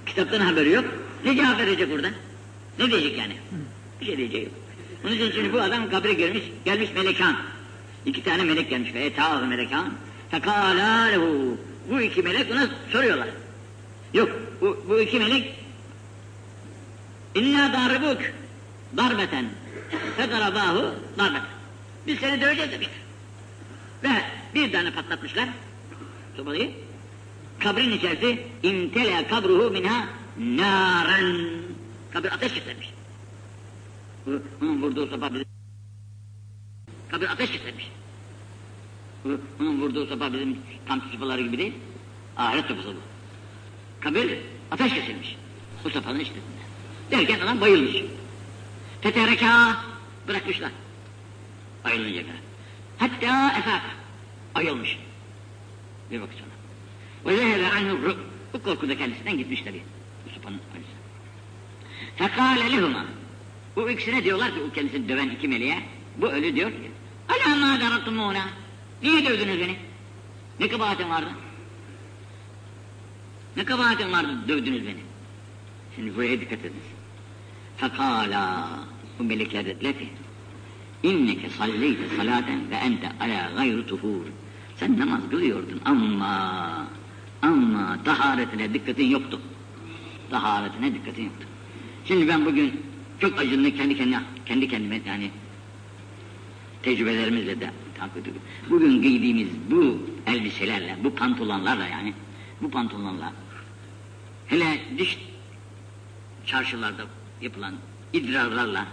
[0.06, 0.84] kitaptan haberi yok,
[1.24, 2.08] ne cevap verecek orada?
[2.78, 3.36] Ne diyecek yani?
[4.00, 4.52] Bir şey diyecek yok.
[5.04, 7.36] Onun için şimdi bu adam kabre girmiş, gelmiş melekan.
[8.06, 9.92] İki tane melek gelmiş ve etâhu melekan.
[10.30, 11.08] Fekâlâ.
[11.90, 13.28] Bu iki melek ona soruyorlar.
[14.14, 15.54] Yok, bu, bu iki melek
[17.34, 18.22] İnna daribuk
[18.96, 19.44] darbeten
[20.16, 21.48] fedarabahu darbeten.
[22.06, 22.94] Biz seni döveceğiz demişler.
[24.04, 24.08] Ve
[24.54, 25.48] bir tane patlatmışlar
[26.36, 26.70] sobayı.
[27.58, 30.08] Kabrin içerisi imtele kabruhu minha
[30.38, 31.36] naren.
[32.12, 32.90] Kabir ateş çıkarmış.
[34.62, 35.46] Onun vurduğu sopa bizim
[37.10, 37.90] kabir ateş çıkarmış.
[39.60, 40.58] Onun vurduğu sopa bizim
[40.88, 41.74] kamp sopaları gibi değil.
[42.36, 43.00] Ahiret sopası bu.
[44.00, 44.38] Kabir
[44.70, 45.36] ateş kesilmiş.
[45.84, 46.60] Bu sopanın içerisinde.
[47.10, 47.96] Derken adam bayılmış.
[49.02, 49.76] Tetereka
[50.28, 50.70] bırakmışlar.
[51.84, 52.40] Bayılınca kadar.
[52.98, 53.82] Hatta efak
[54.54, 54.98] ayılmış.
[56.10, 56.50] Bir vakit sonra.
[57.26, 58.16] Ve zehebe anhu
[58.52, 59.82] bu korku da kendisinden gitmiş tabi.
[60.34, 60.92] Sopanın acısı.
[62.16, 63.04] Fekale lehuma.
[63.76, 65.82] Bu ikisine diyorlar ki o kendisini döven iki meleğe.
[66.16, 66.90] Bu ölü diyor ki.
[67.28, 68.44] Ala ma daratumuna.
[69.02, 69.76] Niye dövdünüz beni?
[70.60, 71.30] Ne kabahatin vardı?
[73.56, 75.00] Ne kabahatin vardı dövdünüz beni?
[75.96, 76.82] Şimdi buraya dikkat edin.
[77.76, 78.68] Fekala
[79.18, 80.08] bu melekler dediler ki
[81.02, 84.24] İnneke salleyte salaten ve ente ala gayru tuhur.
[84.80, 86.86] Sen namaz kılıyordun ama
[87.42, 89.40] ama taharetine dikkatin yoktu.
[90.30, 91.46] Taharetine dikkatin yoktu.
[92.04, 92.82] Şimdi ben bugün
[93.20, 95.30] çok acınlı kendi kendine, kendi kendime yani
[96.82, 98.42] tecrübelerimizle de takip ediyorum.
[98.70, 102.14] Bugün giydiğimiz bu elbiselerle, bu pantolonlarla yani
[102.62, 103.32] bu pantolonlarla
[104.46, 105.18] hele dış
[106.46, 107.06] çarşılarda
[107.42, 107.74] yapılan
[108.12, 108.86] idrarlarla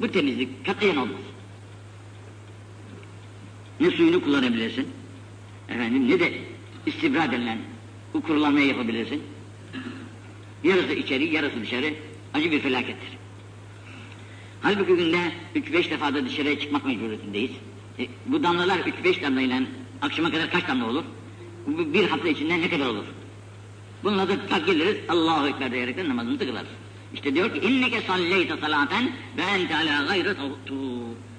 [0.00, 1.20] bu temizlik katiyen olmaz.
[3.80, 4.88] Ne suyunu kullanabilirsin,
[5.68, 6.32] efendim ne de
[6.86, 7.58] istibra denilen
[8.14, 9.22] bu kurulanmayı yapabilirsin.
[10.64, 11.94] Yarısı içeri, yarısı dışarı
[12.34, 13.08] acı bir felakettir.
[14.62, 15.18] Halbuki günde
[15.56, 17.50] 3-5 defa da dışarıya çıkmak mecburiyetindeyiz.
[17.98, 19.62] E, bu damlalar 3-5 damlayla
[20.02, 21.04] akşama kadar kaç damla olur?
[21.66, 23.04] Bu bir hafta içinde ne kadar olur?
[24.04, 26.68] Bununla da kalk geliriz Allahu Ekber diyerekten namazımızı kılarız.
[27.14, 30.74] İşte diyor ki inneke salleyte salaten ve ente ala gayrı tavtu.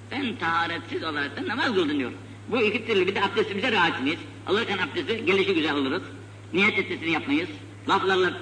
[0.10, 2.12] Sen taharetsiz olarak namaz kıldın diyor.
[2.52, 4.16] Bu iki türlü bir de abdestimize rahatsınız.
[4.48, 6.02] Alırken abdesti gelişi güzel alırız.
[6.54, 7.50] Niyet etmesini yapmayız.
[7.90, 8.34] Laflarla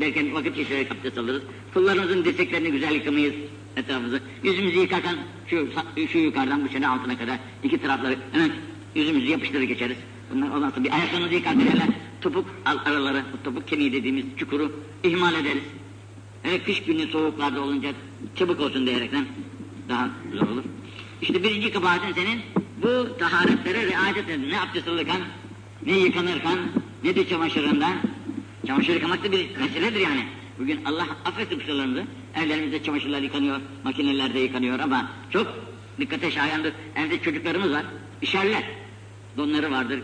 [0.00, 1.42] derken vakit geçirerek abdest alırız.
[1.74, 3.34] Kullarımızın dirseklerini güzel yıkamayız
[3.76, 4.20] etrafımızı.
[4.42, 5.16] Yüzümüzü yıkarken
[5.46, 5.68] şu,
[6.12, 8.50] şu yukarıdan bu sene altına kadar iki tarafları hemen
[8.94, 9.96] yüzümüzü yapıştırır geçeriz.
[10.34, 11.88] Bunlar ondan sonra bir ayaklarımızı yıkarken hele
[12.20, 15.62] topuk araları, bu topuk kemiği dediğimiz çukuru ihmal ederiz.
[16.42, 17.92] Hele kış günü soğuklarda olunca
[18.36, 19.26] çabuk olsun diyerekten
[19.88, 20.64] daha zor olur.
[21.22, 22.40] İşte birinci kabahatin senin
[22.82, 24.50] bu taharetlere riayet edin.
[24.50, 25.20] Ne abdest alırken,
[25.86, 26.58] ne yıkanırken,
[27.04, 27.94] ne de çamaşırından.
[28.66, 30.26] Çamaşır yıkamak da bir meseledir yani.
[30.58, 32.04] Bugün Allah affetsin kusurlarımızı.
[32.34, 35.46] Evlerimizde çamaşırlar yıkanıyor, makinelerde yıkanıyor ama çok
[36.00, 36.72] dikkate şayandır.
[36.96, 37.84] Evde çocuklarımız var,
[38.22, 38.62] işerler.
[39.36, 40.00] Donları vardır,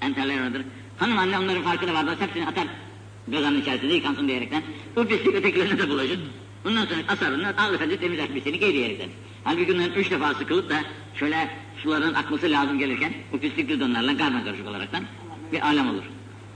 [0.00, 0.62] enterler vardır.
[0.96, 2.66] Hanım anne onların farkına vardır, hepsini atar
[3.28, 4.62] gazanın içerisinde yıkansın diyerekten.
[4.96, 6.20] Bu pislik ötekilerine de bulaşır.
[6.66, 9.08] Ondan sonra asar onlar, al efendi temiz elbiseni giy diyerekten.
[9.46, 10.76] Halbuki onların üç defa sıkılıp da
[11.14, 11.50] şöyle
[11.82, 15.04] suların akması lazım gelirken bu pislikli donlarla karma karışık olaraktan
[15.52, 16.02] bir alem olur.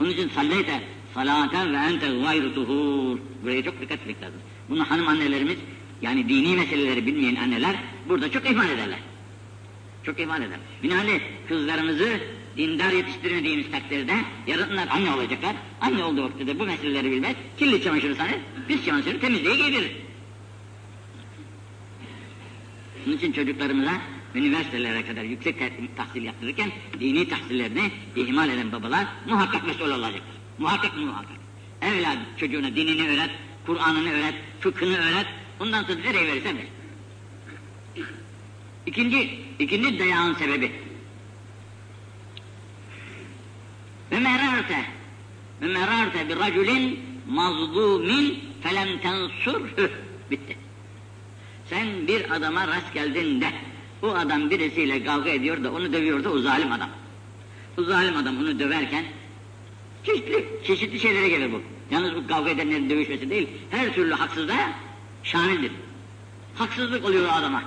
[0.01, 0.81] Onun için salleyte
[1.13, 3.19] salaten ve ente gayru tuhur.
[3.43, 4.39] Buraya çok dikkat etmek lazım.
[4.69, 5.57] Bunu hanım annelerimiz
[6.01, 7.75] yani dini meseleleri bilmeyen anneler
[8.09, 8.99] burada çok ihmal ederler.
[10.03, 10.59] Çok ihmal eder.
[10.83, 12.09] Binaenaleyh kızlarımızı
[12.57, 14.13] dindar yetiştirmediğimiz takdirde
[14.47, 15.55] yarın onlar anne olacaklar.
[15.81, 17.35] Anne olduğu vakitte bu meseleleri bilmez.
[17.57, 18.35] Kirli çamaşırı sanır,
[18.67, 19.91] pis çamaşırı temizliğe giydirir.
[23.05, 24.01] Bunun için çocuklarımıza
[24.35, 25.55] üniversitelere kadar yüksek
[25.95, 30.35] tahsil yaptırırken dini tahsillerini ihmal eden babalar muhakkak mesul olacaktır.
[30.57, 31.37] Muhakkak muhakkak.
[31.81, 33.29] Evlat çocuğuna dinini öğret,
[33.65, 35.25] Kur'an'ını öğret, fıkhını öğret.
[35.59, 36.65] Ondan sonra nereye verirsen ver.
[38.85, 40.71] İkinci, ikinci dayağın sebebi.
[44.11, 44.85] Ve merarte
[45.61, 49.91] ve merarte bir raculin mazlumin felem tensurhü.
[50.31, 50.60] Bitti.
[51.71, 53.51] Sen bir adama rast geldin de
[54.01, 56.89] o adam birisiyle kavga ediyor da onu dövüyor da o zalim adam.
[57.77, 59.05] O zalim adam onu döverken
[60.03, 61.61] çeşitli, çeşitli şeylere gelir bu.
[61.91, 64.71] Yalnız bu kavga edenlerin dövüşmesi değil, her türlü haksızlığa
[65.23, 65.71] şamildir.
[66.55, 67.63] Haksızlık oluyor adama.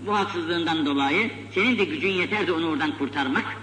[0.00, 3.56] Bu haksızlığından dolayı senin de gücün yeter onu oradan kurtarmak.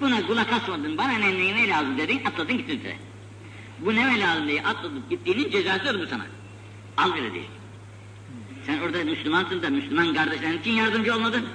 [0.00, 2.96] Buna kulak asmadın, bana ne, ne, ne lazım dedin, atladın gittin size.
[3.78, 6.26] Bu ne lazım diye atladıp gittiğinin cezasıdır bu sana.
[6.96, 7.48] Al öyle değil.
[8.66, 11.46] Sen orada Müslümansın da Müslüman kardeşlerin için yardımcı olmadın.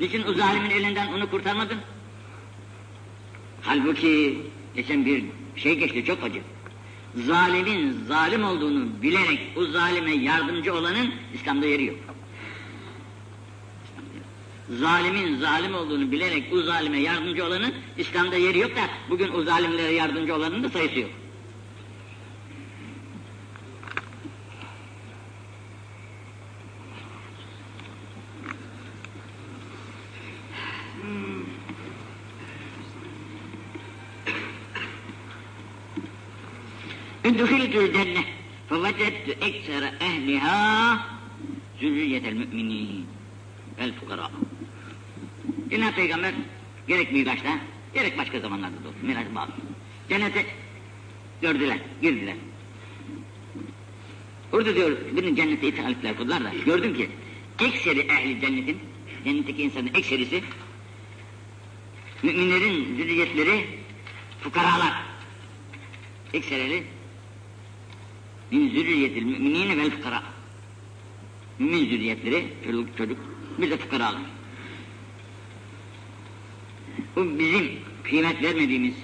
[0.00, 1.78] Niçin o zalimin elinden onu kurtarmadın?
[3.62, 4.38] Halbuki
[4.76, 5.24] geçen bir
[5.56, 6.40] şey geçti çok acı.
[7.16, 11.96] Zalimin zalim olduğunu bilerek o zalime yardımcı olanın İslam'da yeri yok.
[14.70, 19.92] Zalimin zalim olduğunu bilerek o zalime yardımcı olanın İslam'da yeri yok da bugün o zalimlere
[19.92, 21.10] yardımcı olanın da sayısı yok.
[37.37, 38.23] دخلت الجنة
[38.69, 40.59] فوجدت أكثر أهلها
[41.81, 43.05] ذرية المؤمنين
[43.79, 44.31] الفقراء.
[45.69, 46.33] Cenab-ı Peygamber
[46.87, 47.59] gerek Miraç'ta
[47.93, 49.05] gerek başka zamanlarda da olsun.
[49.05, 49.51] Miraç bağlı.
[50.09, 50.45] Cennete
[51.41, 52.35] gördüler, girdiler.
[54.51, 57.09] Orada diyor, birinin cennete ithalatler kurdular da gördüm ki
[57.59, 58.79] ekseri ehli cennetin,
[59.25, 60.43] cennetteki insanın ekserisi
[62.23, 63.65] müminlerin zürriyetleri
[64.41, 64.93] fukaralar.
[66.33, 66.83] Ekserleri
[68.50, 70.22] min zürriyetil müminine vel fukara.
[71.58, 73.18] Mümin zürriyetleri, çocuk, çocuk,
[73.58, 74.22] bir de fukaralar.
[77.16, 77.70] Bu bizim
[78.04, 78.94] kıymet vermediğimiz,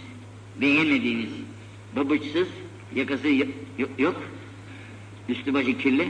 [0.60, 1.30] beğenmediğimiz,
[1.96, 2.48] babıçsız,
[2.94, 3.28] yakası
[3.98, 4.22] yok,
[5.28, 6.08] üstü başı kirli.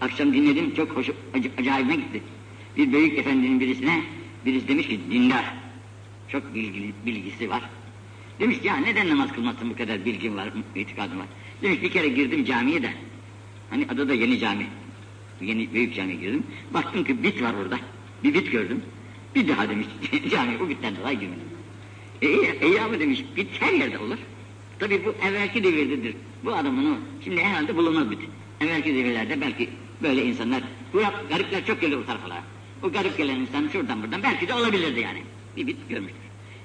[0.00, 2.22] Akşam dinledim, çok hoş, ac acayibime gitti.
[2.76, 4.02] Bir büyük efendinin birisine,
[4.46, 5.54] birisi demiş ki dindar,
[6.28, 7.62] çok bilgili, bilgisi var.
[8.40, 11.26] Demiş ki ya neden namaz kılmazsın bu kadar bilgin var, itikadın var.
[11.62, 12.92] Demiş bir kere girdim camiye de,
[13.70, 14.66] hani adı da yeni cami,
[15.40, 16.42] yeni büyük camiye girdim.
[16.74, 17.78] Baktım ki bit var orada,
[18.24, 18.82] bir bit gördüm.
[19.34, 19.86] Bir daha demiş
[20.30, 21.48] cami bu bitten dolayı girmedim.
[22.22, 24.18] E iyi, iyi ama demiş bit her yerde olur.
[24.78, 26.14] Tabi bu evvelki devirdedir.
[26.44, 28.18] Bu adam onu şimdi herhalde bulunmaz bit.
[28.60, 29.68] Evvelki devirlerde belki
[30.02, 32.42] böyle insanlar, bu garipler çok gelir o tarafalara.
[32.82, 35.22] O garip gelen insan şuradan buradan belki de olabilirdi yani.
[35.56, 36.20] Bir bit görmüştür.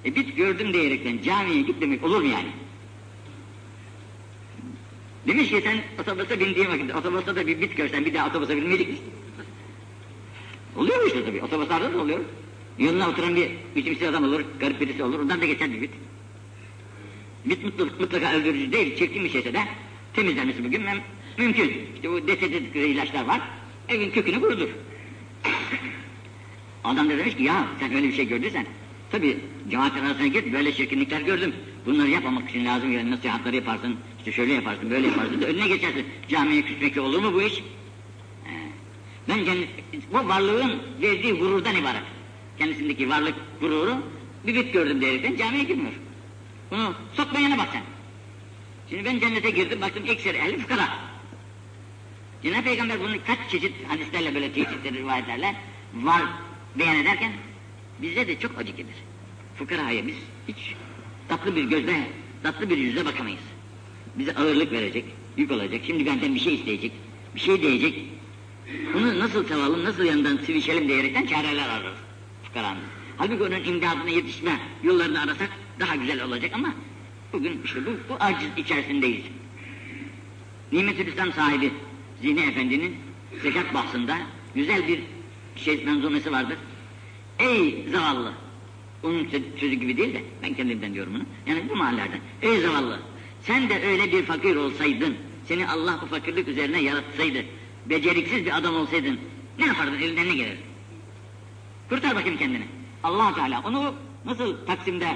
[0.06, 2.48] E bit gördüm diyerekten camiye git demek olur mu yani?
[5.28, 8.90] Demiş ki sen otobüse bindiğin vakit otobüste de bir bit görsen bir daha otobüse binmeyecek
[8.90, 9.06] misin?
[10.76, 11.42] Oluyor mu işte tabii.
[11.42, 12.20] Otobüslerde de oluyor.
[12.80, 15.20] Yanına oturan bir biçimsiz adam olur, garip birisi olur.
[15.20, 15.92] Ondan da geçer bir bit.
[17.46, 18.98] Bit mutlaka, mutlaka öldürücü değil.
[18.98, 19.60] Çirkin bir şeyse de
[20.14, 21.02] temizlenmesi bugün müm
[21.38, 21.72] mümkün.
[21.96, 23.42] İşte bu desedik ilaçlar var.
[23.90, 24.70] Evin kökünü kurudur.
[26.84, 28.66] Adam da demiş ki ya sen öyle bir şey gördüysen
[29.14, 29.38] tabii
[29.70, 31.54] cemaatin arasına git böyle çirkinlikler gördüm.
[31.86, 36.06] Bunları yapmamak için lazım yani nasihatları yaparsın, işte şöyle yaparsın, böyle yaparsın da önüne geçersin.
[36.30, 37.64] Camiye küsmekle olur mu bu iş?
[39.30, 39.70] Ben cennet,
[40.14, 42.02] bu varlığın verdiği gururdan ibaret.
[42.58, 43.96] Kendisindeki varlık gururu
[44.48, 45.94] bir bit gördüm diyerekten camiye girmiyor.
[46.72, 47.84] Bunu sokmayana bak sen.
[48.90, 50.90] Şimdi ben cennete girdim baktım ekseri ehli fukara.
[52.44, 55.56] Cenab-ı Peygamber bunu kaç çeşit hadislerle böyle tehditleri rivayetlerle
[55.94, 56.22] var
[56.76, 57.32] beyan ederken
[58.02, 58.96] bize de çok acı gelir.
[59.56, 60.16] Fukaraya biz
[60.48, 60.76] hiç
[61.30, 62.08] tatlı bir gözle,
[62.44, 63.42] tatlı bir yüzle bakamayız.
[64.16, 65.06] Bize ağırlık verecek,
[65.38, 66.92] yük olacak, şimdi benden bir şey isteyecek,
[67.36, 68.06] bir şey diyecek.
[68.94, 71.98] Bunu nasıl savalım, nasıl yanından sivişelim diyerekten çareler ararız
[72.44, 72.84] fukaranın.
[73.18, 76.74] Halbuki onun imdadına yetişme yollarını arasak daha güzel olacak ama
[77.34, 79.24] bugün işte bu, bu aciz içerisindeyiz.
[80.72, 81.72] Nimet-ül İslam sahibi
[82.22, 82.96] Zihni Efendi'nin
[83.42, 84.18] zekat bahsında
[84.56, 85.00] güzel bir
[85.56, 86.58] şey menzumesi vardır.
[87.44, 88.34] Ey zavallı!
[89.04, 89.28] Onun
[89.60, 91.24] sözü gibi değil de ben kendimden diyorum bunu.
[91.48, 92.20] Yani bu mahallerden.
[92.42, 93.00] Ey zavallı!
[93.42, 95.16] Sen de öyle bir fakir olsaydın,
[95.48, 97.46] seni Allah bu fakirlik üzerine yaratsaydı,
[97.86, 99.20] beceriksiz bir adam olsaydın,
[99.60, 100.58] ne yapardın elinden ne gelir?
[101.90, 102.64] Kurtar bakayım kendini.
[103.04, 103.94] allah Teala onu
[104.26, 105.08] nasıl Taksim'de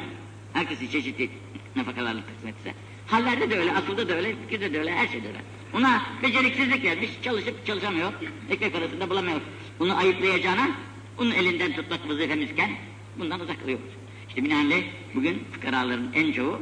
[0.54, 1.30] herkesi çeşitli
[1.76, 2.74] nafakalarla taksim etse,
[3.08, 5.42] hallerde de öyle, akılda da öyle, fikirde de öyle, her şeyde öyle.
[5.74, 8.14] Ona beceriksizlik gelmiş, çalışıp çalışamıyor,
[8.50, 9.42] ekmek arasında bulamıyor.
[9.80, 10.70] Bunu ayıplayacağına,
[11.18, 12.72] onun elinden tutmak vazifemizken
[13.20, 13.86] bundan uzak kalıyoruz.
[14.30, 14.84] İşte binaenaleyh
[15.16, 16.62] bugün fıkaraların en çoğu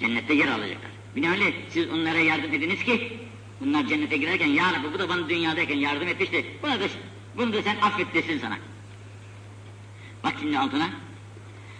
[0.00, 0.90] cennette yer alacaklar.
[1.16, 3.18] Binaenaleyh siz onlara yardım ediniz ki
[3.60, 6.44] bunlar cennete girerken ya Rabbi bu da bana dünyadayken yardım etmişti.
[6.62, 6.84] Buna da,
[7.36, 8.58] bunu da sen affet desin sana.
[10.24, 10.90] Bak şimdi altına.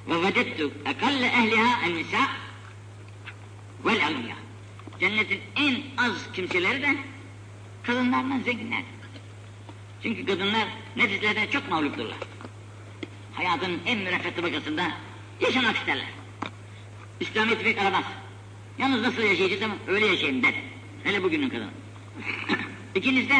[0.08, 2.18] Ve vecettu ekalle ehliha en nisa
[3.84, 4.36] vel agniya.
[5.00, 6.96] Cennetin en az kimseleri de
[7.82, 8.82] kadınlardan zenginler.
[10.02, 12.16] Çünkü kadınlar nefislerine çok mağlupturlar.
[13.34, 14.82] Hayatın en müreffet tabakasında
[15.40, 16.06] yaşamak isterler.
[17.20, 18.04] İslamiyet pek aramaz.
[18.78, 20.54] Yalnız nasıl yaşayacağız ama öyle yaşayın der.
[21.04, 21.70] Hele bugünün kadını.
[22.94, 23.34] İkiniz de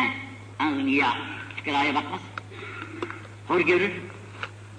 [0.59, 1.19] anlıya,
[1.57, 2.21] fıkraya bakmaz.
[3.49, 3.91] Hor görür,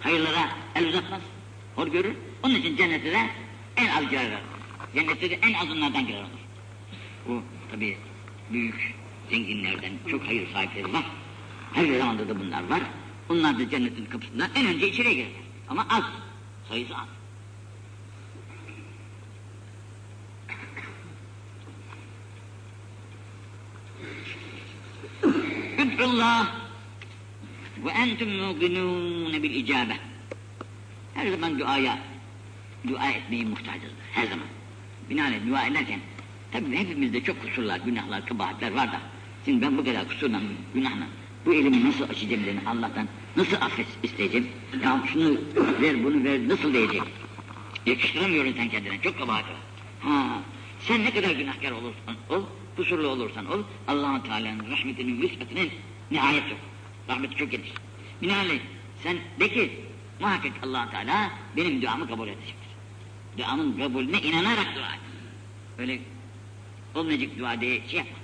[0.01, 1.21] hayırlara el uzatmaz.
[1.75, 2.13] Hor görür.
[2.43, 3.29] Onun için cennete de
[3.77, 4.41] en az girer.
[4.95, 6.29] Cennette de en azınlardan girer olur.
[7.27, 7.97] Bu tabi
[8.51, 8.95] büyük
[9.29, 11.03] zenginlerden çok hayır sahipleri var.
[11.73, 12.81] Her zamanda da bunlar var.
[13.29, 15.41] Onlar da cennetin kapısından en önce içeriye girerler.
[15.69, 16.03] Ama az.
[16.69, 17.07] Sayısı az.
[25.77, 26.47] Üd'ullah
[27.85, 29.97] ve entum muqinun bil icabe.
[31.13, 31.99] Her zaman duaya
[32.87, 34.05] dua etmeyi muhtacızdır.
[34.13, 34.47] Her zaman.
[35.09, 35.99] Binaenaleyh dua ederken
[36.51, 39.01] tabii hepimizde çok kusurlar, günahlar, kabahatler var da
[39.45, 40.41] şimdi ben bu kadar kusurla,
[40.73, 41.07] günahla
[41.45, 43.07] bu elimi nasıl açacağım dedim Allah'tan.
[43.37, 44.47] Nasıl affet isteyeceğim?
[44.83, 45.37] Ya şunu
[45.81, 47.01] ver bunu ver nasıl diyecek
[47.85, 49.57] yakıştıramıyorum sen kendine çok kabahat var.
[49.99, 50.41] Ha
[50.79, 52.43] sen ne kadar günahkar olursan ol
[52.75, 55.71] kusurlu olursan ol allah Teala'nın rahmetinin nispetinin
[56.11, 56.59] nihayet yok.
[57.09, 57.69] Rahmeti çok geniş
[58.21, 58.59] binaenaleyh
[59.03, 59.71] sen de ki
[60.19, 62.67] muhakkak allah Teala benim duamı kabul edecektir.
[63.37, 64.99] Duamın kabulüne inanarak dua et.
[65.77, 65.99] Öyle
[66.95, 68.17] olmayacak dua diye şey yapma.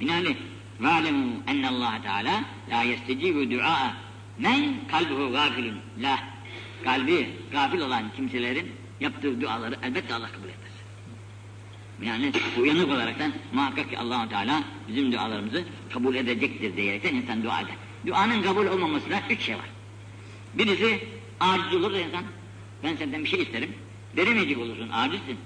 [0.00, 0.36] Binaenaleyh
[0.83, 2.35] وَاعْلَمُوا اَنَّ اللّٰهَ تَعَالَى
[2.71, 3.83] لَا يَسْتَجِيبُ دُعَاءَ
[4.45, 4.59] مَنْ
[4.93, 5.73] قَلْبُهُ غَافِلٌ
[6.03, 6.19] La
[6.83, 10.71] kalbi gafil olan kimselerin yaptığı duaları elbette Allah kabul etmez.
[12.01, 12.31] Yani
[12.61, 17.75] uyanık olaraktan muhakkak ki allah Teala bizim dualarımızı kabul edecektir diyerekten insan dua eder.
[18.07, 19.69] Duanın kabul olmamasına üç şey var.
[20.53, 20.99] Birisi
[21.39, 22.23] aciz olur da insan,
[22.83, 23.73] ben senden bir şey isterim,
[24.17, 25.37] veremeyecek olursun, acizsin.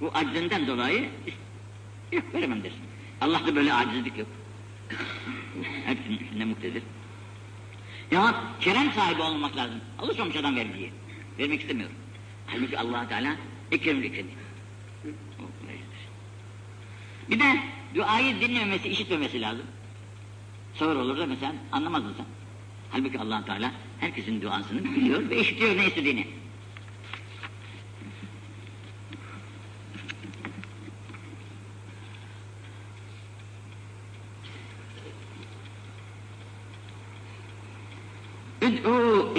[0.00, 1.08] Bu acizinden dolayı,
[2.12, 2.80] yok veremem dersin.
[3.21, 4.27] Allah'ta böyle acizlik yok.
[5.85, 6.83] Hepsinin üstünde muktedir.
[8.11, 9.81] Ya kerem sahibi olmak lazım.
[9.99, 10.91] Alışmamış adam vergiyi.
[11.39, 11.95] Vermek istemiyorum.
[12.47, 13.35] Halbuki allah Teala
[13.71, 14.29] ekremül ekremi.
[17.29, 17.59] Bir de
[17.95, 19.65] duayı dinlememesi, işitmemesi lazım.
[20.75, 22.25] Sağır olur da mesela anlamazdın sen.
[22.91, 26.27] Halbuki allah Teala herkesin duasını biliyor ve işitiyor ne istediğini.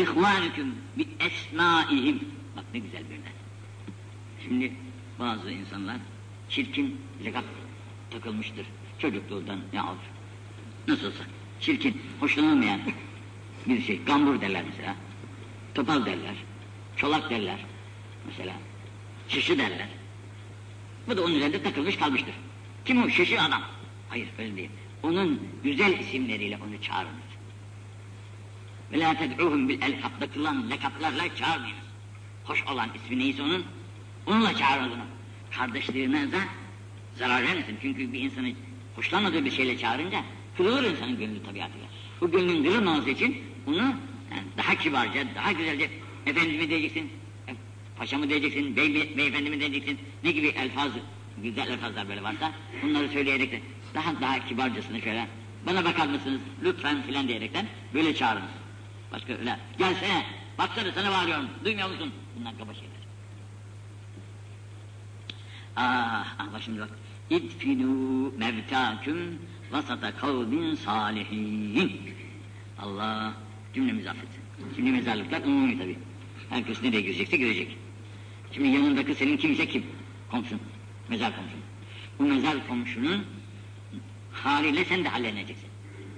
[0.02, 2.20] Üd'û ihvânüküm bi esmâihim.
[2.56, 3.20] Bak ne güzel bir
[4.44, 4.72] Şimdi
[5.18, 5.96] bazı insanlar
[6.48, 7.44] çirkin lekap
[8.10, 8.66] takılmıştır.
[8.98, 9.98] Çocukluğundan yahut
[10.88, 11.24] nasılsa
[11.60, 12.80] çirkin, hoşlanılmayan
[13.66, 14.04] bir şey.
[14.04, 14.96] Gambur derler mesela.
[15.74, 16.34] Topal derler.
[16.96, 17.58] Çolak derler.
[18.26, 18.54] Mesela.
[19.28, 19.88] Şışı derler.
[21.08, 22.34] Bu da onun üzerinde takılmış kalmıştır.
[22.84, 23.08] Kim o?
[23.08, 23.62] Şışı adam.
[24.08, 24.70] Hayır öyle değil.
[25.02, 27.31] Onun güzel isimleriyle onu çağırınız.
[28.92, 31.82] Ve la ted'uhum bil elkab takılan lekaplarla çağırmayınız.
[32.44, 33.64] Hoş olan ismi neyse onun,
[34.26, 35.04] onunla çağırınız onu.
[35.50, 36.38] Kardeşliğine de
[37.14, 37.76] zarar vermesin.
[37.82, 38.52] Çünkü bir insanı
[38.96, 40.22] hoşlanmadığı bir şeyle çağırınca
[40.56, 41.86] kırılır insanın gönlü tabiatıyla.
[42.20, 43.36] Bu gönlün kırılmaması için
[43.66, 43.76] onu
[44.30, 45.90] yani daha kibarca, daha güzelce
[46.26, 47.10] efendi mi diyeceksin,
[47.48, 47.52] e,
[47.98, 50.92] paşa mı diyeceksin, bey, mi, beyefendi mi diyeceksin, ne gibi elfaz,
[51.42, 53.60] güzel elfazlar böyle varsa bunları söyleyerek de
[53.94, 55.28] daha daha kibarcasını şöyle
[55.66, 58.61] bana bakar mısınız lütfen filan diyerekten böyle çağırınız.
[59.12, 60.26] Başka öyle gelsene
[60.58, 62.12] baksana sana bağırıyorum duymuyor musun?
[62.38, 62.90] Bunlar kaba şeyler.
[65.76, 66.90] Ah, ah şimdi bak.
[67.30, 69.38] İdfinu mevtaküm
[69.70, 72.14] vasata kavmin salihin.
[72.78, 73.34] Allah
[73.74, 74.42] cümlemizi affetsin.
[74.76, 75.98] Şimdi mezarlıklar umumi tabi.
[76.50, 77.78] Herkes nereye girecekse girecek.
[78.52, 79.86] Şimdi yanındaki senin kimse kim?
[80.30, 80.60] Komşun.
[81.08, 81.60] Mezar komşun.
[82.18, 83.24] Bu mezar komşunun
[84.32, 85.68] haliyle sen de halleneceksin.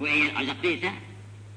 [0.01, 0.93] Bu eğer azaptaysa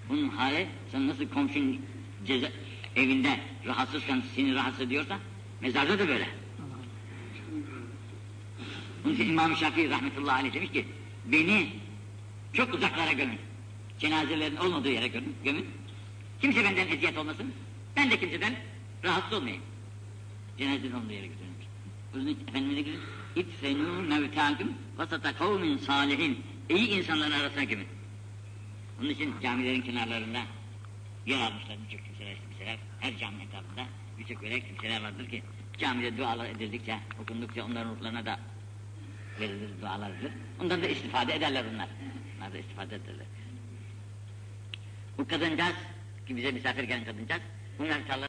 [0.09, 1.81] bunun hali sen nasıl komşun
[2.25, 2.47] ceza,
[2.95, 5.19] evinde rahatsızken seni rahatsız ediyorsa
[5.61, 6.27] mezarda da böyle.
[9.05, 10.85] Onun için İmam-ı Şafii rahmetullahi aleyh demiş ki
[11.25, 11.69] beni
[12.53, 13.39] çok uzaklara gömün.
[13.99, 15.35] Cenazelerin olmadığı yere gömün.
[15.43, 15.65] gömün.
[16.41, 17.53] Kimse benden eziyet olmasın.
[17.95, 18.55] Ben de kimseden
[19.03, 19.63] rahatsız olmayayım.
[20.57, 21.65] Cenazelerin olmadığı yere götürülmüş.
[22.15, 23.03] O yüzden Efendimiz'e gidiyor.
[23.35, 26.43] İtfenû mevtâküm vasata kavmin salihin.
[26.69, 27.87] İyi insanların arasına gömün.
[29.01, 30.39] Onun için camilerin kenarlarında
[31.25, 32.77] yer almışlar birçok kimseler, kimseler.
[32.99, 33.85] Her caminin etrafında
[34.19, 35.43] birçok böyle kimseler vardır ki
[35.77, 38.39] camide dualar edildikçe, okundukça onların ruhlarına da
[39.39, 40.31] verilir, dualar edilir.
[40.61, 41.89] Ondan da istifade ederler onlar.
[42.37, 43.25] Onlar da istifade ederler.
[45.17, 45.75] Bu kadıncağız,
[46.27, 47.41] ki bize misafir gelen kadıncağız,
[47.79, 48.07] bunlar